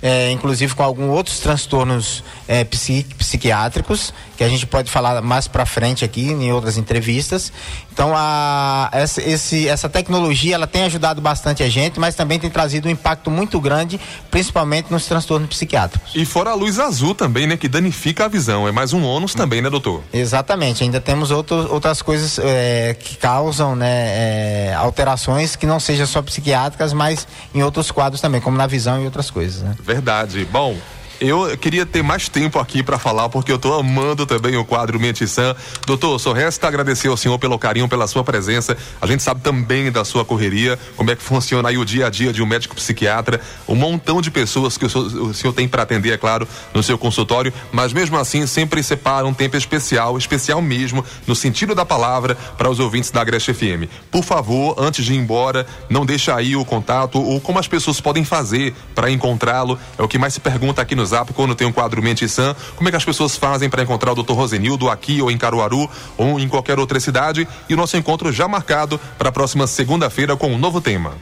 É, 0.03 0.31
inclusive 0.31 0.75
com 0.75 0.83
alguns 0.83 1.11
outros 1.11 1.41
transtornos 1.41 2.23
é, 2.47 2.65
psiquiátricos, 2.65 4.13
que 4.37 4.45
a 4.45 4.49
gente 4.49 4.67
pode 4.67 4.91
falar 4.91 5.21
mais 5.23 5.49
para 5.49 5.67
frente 5.67 6.05
aqui 6.05 6.31
em 6.31 6.53
outras 6.53 6.79
entrevistas. 6.79 7.53
Então, 7.93 8.13
a, 8.15 8.89
essa, 8.93 9.21
esse, 9.21 9.69
essa 9.69 9.89
tecnologia 9.89 10.55
ela 10.55 10.69
tem 10.69 10.85
ajudado 10.85 11.21
bastante 11.21 11.65
a 11.65 11.69
gente, 11.69 11.99
mas 11.99 12.15
também 12.15 12.39
tem 12.39 12.49
trazido 12.49 12.87
um 12.87 12.91
impacto 12.91 13.29
muito 13.29 13.61
grande, 13.61 13.99
principalmente 14.31 14.93
nos 14.93 15.05
transtornos 15.07 15.49
psiquiátricos. 15.49 16.13
E 16.15 16.25
fora 16.25 16.51
a 16.51 16.55
luz 16.55 16.79
azul 16.79 17.13
também, 17.13 17.49
né, 17.49 17.57
que 17.57 17.67
danifica 17.67 18.27
a 18.27 18.29
visão. 18.29 18.69
É 18.69 18.73
mais 18.73 18.93
um 18.93 19.03
ônus 19.05 19.35
também, 19.35 19.61
né, 19.61 19.69
doutor? 19.69 20.05
Exatamente. 20.13 20.85
Ainda 20.85 21.01
temos 21.01 21.33
outro, 21.33 21.57
outras 21.73 22.01
coisas 22.01 22.39
é, 22.39 22.95
que 22.95 23.17
causam 23.17 23.75
né, 23.75 23.89
é, 23.89 24.75
alterações 24.75 25.57
que 25.57 25.67
não 25.67 25.81
sejam 25.81 26.07
só 26.07 26.23
psiquiátricas, 26.23 26.93
mas 26.93 27.27
em 27.53 27.65
outros 27.65 27.91
quadros 27.91 28.21
também, 28.21 28.41
como 28.41 28.57
na 28.57 28.69
visão 28.69 29.03
e 29.03 29.07
outras 29.07 29.29
coisas. 29.29 29.63
Né? 29.63 29.75
Verdade. 29.89 30.45
Bom, 30.45 30.77
eu 31.21 31.57
queria 31.59 31.85
ter 31.85 32.03
mais 32.03 32.29
tempo 32.29 32.59
aqui 32.59 32.83
para 32.83 32.99
falar, 32.99 33.29
porque 33.29 33.51
eu 33.51 33.57
estou 33.57 33.79
amando 33.79 34.25
também 34.25 34.57
o 34.57 34.65
quadro 34.65 35.01
Mente 35.01 35.27
Sã. 35.27 35.55
Doutor, 35.87 36.19
só 36.19 36.33
resta 36.33 36.69
agradecer 36.69 37.09
ao 37.09 37.17
senhor 37.17 37.39
pelo 37.39 37.59
carinho, 37.59 37.89
pela 37.89 38.07
sua 38.07 38.23
presença. 38.23 38.77
A 39.01 39.07
gente 39.07 39.23
sabe 39.23 39.41
também 39.41 39.91
da 39.91 40.05
sua 40.05 40.25
correria, 40.25 40.79
como 40.97 41.11
é 41.11 41.17
que 41.17 41.23
funciona 41.23 41.69
aí 41.69 41.79
o 41.79 41.85
dia 41.85 42.07
a 42.07 42.11
dia 42.11 42.33
de 42.33 42.43
um 42.43 42.47
médico 42.47 42.75
psiquiatra, 42.75 43.41
um 43.67 43.75
montão 43.75 44.21
de 44.21 44.31
pessoas 44.31 44.79
que 44.79 44.87
o 44.87 44.91
senhor, 44.91 45.07
o 45.07 45.35
senhor 45.35 45.53
tem 45.53 45.67
para 45.67 45.83
atender, 45.83 46.13
é 46.13 46.17
claro, 46.17 46.47
no 46.73 46.83
seu 46.83 46.97
consultório, 46.97 47.53
mas 47.73 47.93
mesmo 47.93 48.17
assim 48.17 48.47
sempre 48.47 48.83
separa 48.83 49.27
um 49.27 49.35
tempo 49.35 49.57
especial, 49.57 50.17
especial 50.17 50.63
mesmo, 50.63 51.05
no 51.27 51.35
sentido 51.35 51.75
da 51.75 51.85
palavra, 51.85 52.37
para 52.57 52.71
os 52.71 52.79
ouvintes 52.79 53.11
da 53.11 53.21
Agreste 53.21 53.53
FM. 53.53 53.91
Por 54.11 54.23
favor, 54.23 54.77
antes 54.79 55.05
de 55.05 55.15
ir 55.15 55.17
embora, 55.17 55.67
não 55.89 56.07
deixe 56.07 56.31
aí 56.31 56.55
o 56.55 56.65
contato 56.65 57.21
ou 57.21 57.41
como 57.41 57.59
as 57.59 57.67
pessoas 57.67 58.01
podem 58.01 58.25
fazer 58.25 58.75
para 58.95 59.11
encontrá-lo. 59.11 59.79
É 59.99 60.03
o 60.03 60.09
que 60.09 60.19
mais 60.19 60.35
se 60.35 60.41
pergunta 60.41 60.81
aqui 60.81 60.95
nos 60.95 61.08
WhatsApp 61.09 61.33
quando 61.33 61.55
tem 61.55 61.67
um 61.67 61.73
quadro 61.73 62.03
Mente 62.03 62.29
Sã. 62.29 62.55
Como 62.77 62.89
é 62.89 62.91
que 62.91 62.97
as 62.97 63.05
pessoas 63.05 63.37
fazem 63.37 63.71
para 63.71 63.83
encontrar 63.83 64.13
o 64.13 64.23
Dr. 64.23 64.33
Rosenildo 64.33 64.91
aqui 64.91 65.21
ou 65.23 65.31
em 65.31 65.39
Caruaru 65.39 65.91
ou 66.17 66.39
em 66.39 66.49
qualquer 66.49 66.79
outra 66.79 67.01
cidade? 67.01 67.49
E 67.69 67.75
o 67.75 67.77
nosso 67.77 67.97
encontro 67.97 68.33
já 68.33 68.47
marcado 68.47 69.01
para 69.19 69.31
a 69.31 69.33
próxima 69.33 69.67
segunda-feira 69.67 70.37
com 70.37 70.53
um 70.53 70.59
novo 70.59 70.81
tema. 70.81 71.15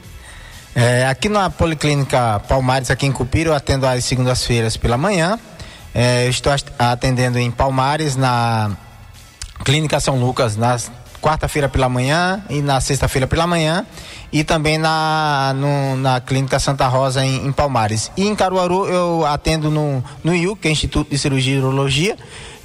É, 0.75 1.07
aqui 1.07 1.27
na 1.27 1.49
Policlínica 1.49 2.39
Palmares, 2.47 2.91
aqui 2.91 3.07
em 3.07 3.11
Cupira, 3.11 3.49
eu 3.49 3.55
atendo 3.55 3.87
às 3.87 4.05
segundas-feiras 4.05 4.77
pela 4.77 4.97
manhã. 4.97 5.39
É, 5.93 6.25
eu 6.25 6.29
estou 6.29 6.53
atendendo 6.77 7.39
em 7.39 7.49
Palmares, 7.49 8.15
na 8.15 8.71
Clínica 9.63 9.99
São 9.99 10.19
Lucas, 10.19 10.55
nas 10.55 10.91
quarta-feira 11.21 11.67
pela 11.67 11.89
manhã 11.89 12.43
e 12.49 12.61
na 12.61 12.79
sexta-feira 12.79 13.27
pela 13.27 13.47
manhã 13.47 13.85
e 14.31 14.43
também 14.43 14.77
na, 14.77 15.53
no, 15.55 15.95
na 15.97 16.19
Clínica 16.19 16.59
Santa 16.59 16.87
Rosa 16.87 17.25
em, 17.25 17.45
em, 17.45 17.51
Palmares. 17.51 18.11
E 18.17 18.27
em 18.27 18.35
Caruaru 18.35 18.85
eu 18.87 19.25
atendo 19.25 19.69
no, 19.69 20.03
no 20.23 20.35
IU, 20.35 20.55
que 20.55 20.67
é 20.67 20.71
Instituto 20.71 21.09
de 21.09 21.17
Cirurgia 21.17 21.55
e 21.55 21.59
Urologia 21.59 22.17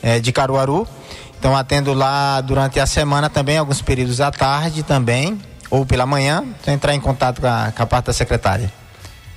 é, 0.02 0.18
de 0.18 0.32
Caruaru. 0.32 0.86
Então 1.38 1.56
atendo 1.56 1.92
lá 1.92 2.40
durante 2.40 2.78
a 2.78 2.86
semana 2.86 3.28
também, 3.28 3.58
alguns 3.58 3.82
períodos 3.82 4.20
à 4.20 4.30
tarde 4.30 4.82
também, 4.82 5.40
ou 5.70 5.84
pela 5.86 6.06
manhã, 6.06 6.44
então 6.60 6.72
entrar 6.72 6.94
em 6.94 7.00
contato 7.00 7.40
com 7.40 7.46
a, 7.46 7.72
com 7.74 7.82
a 7.82 7.86
parte 7.86 8.06
da 8.06 8.12
secretária. 8.12 8.72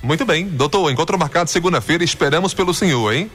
Muito 0.02 0.24
bem, 0.24 0.46
doutor, 0.46 0.90
encontro 0.90 1.18
marcado 1.18 1.50
segunda-feira, 1.50 2.04
esperamos 2.04 2.54
pelo 2.54 2.72
senhor, 2.72 3.12
hein? 3.12 3.30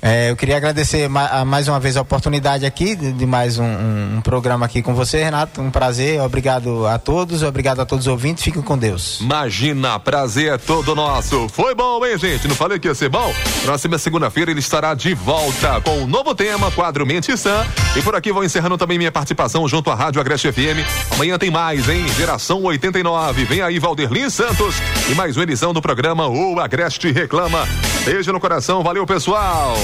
É, 0.00 0.30
eu 0.30 0.36
queria 0.36 0.56
agradecer 0.56 1.08
mais 1.08 1.66
uma 1.66 1.80
vez 1.80 1.96
a 1.96 2.02
oportunidade 2.02 2.64
aqui 2.64 2.94
de, 2.94 3.26
mais 3.26 3.58
um, 3.58 3.64
um, 3.64 4.16
um, 4.16 4.20
programa 4.20 4.64
aqui 4.64 4.80
com 4.80 4.94
você, 4.94 5.22
Renato. 5.24 5.60
Um 5.60 5.70
prazer. 5.70 6.20
Obrigado 6.20 6.86
a 6.86 6.98
todos, 6.98 7.42
obrigado 7.42 7.80
a 7.80 7.86
todos 7.86 8.06
os 8.06 8.10
ouvintes. 8.10 8.44
Fiquem 8.44 8.62
com 8.62 8.78
Deus. 8.78 9.20
Imagina, 9.20 9.98
prazer 9.98 10.52
é 10.52 10.58
todo 10.58 10.94
nosso. 10.94 11.48
Foi 11.48 11.74
bom, 11.74 12.04
hein, 12.06 12.16
gente? 12.16 12.46
Não 12.46 12.54
falei 12.54 12.78
que 12.78 12.86
ia 12.86 12.94
ser 12.94 13.08
bom? 13.08 13.32
Próxima 13.64 13.98
segunda-feira 13.98 14.50
ele 14.50 14.60
estará 14.60 14.94
de 14.94 15.14
volta 15.14 15.80
com 15.80 15.98
um 15.98 16.06
novo 16.06 16.34
tema, 16.34 16.70
quadro 16.70 17.04
Mente 17.04 17.36
Sã. 17.36 17.66
E 17.96 18.02
por 18.02 18.14
aqui 18.14 18.32
vou 18.32 18.44
encerrando 18.44 18.78
também 18.78 18.98
minha 18.98 19.10
participação 19.10 19.66
junto 19.66 19.90
à 19.90 19.94
Rádio 19.94 20.20
Agreste 20.20 20.52
FM. 20.52 20.86
Amanhã 21.12 21.36
tem 21.38 21.50
mais, 21.50 21.88
hein? 21.88 22.06
Geração 22.16 22.62
89. 22.62 23.44
Vem 23.44 23.62
aí, 23.62 23.78
Valderlin 23.78 24.30
Santos. 24.30 24.76
E 25.10 25.14
mais 25.14 25.36
uma 25.36 25.42
edição 25.42 25.72
do 25.72 25.82
programa 25.82 26.28
O 26.28 26.60
Agreste 26.60 27.10
Reclama. 27.10 27.66
Beijo 28.04 28.32
no 28.32 28.40
coração, 28.40 28.82
valeu, 28.82 29.04
pessoal. 29.04 29.74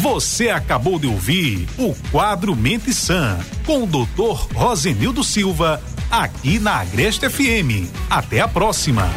Você 0.00 0.48
acabou 0.48 0.98
de 0.98 1.06
ouvir 1.06 1.68
o 1.76 1.94
quadro 2.10 2.56
Mente 2.56 2.92
Sã 2.92 3.38
com 3.66 3.84
o 3.84 3.86
Dr. 3.86 4.54
Rosenildo 4.54 5.22
Silva 5.22 5.82
aqui 6.10 6.58
na 6.58 6.80
Agreste 6.80 7.28
FM. 7.28 7.88
Até 8.08 8.40
a 8.40 8.48
próxima. 8.48 9.08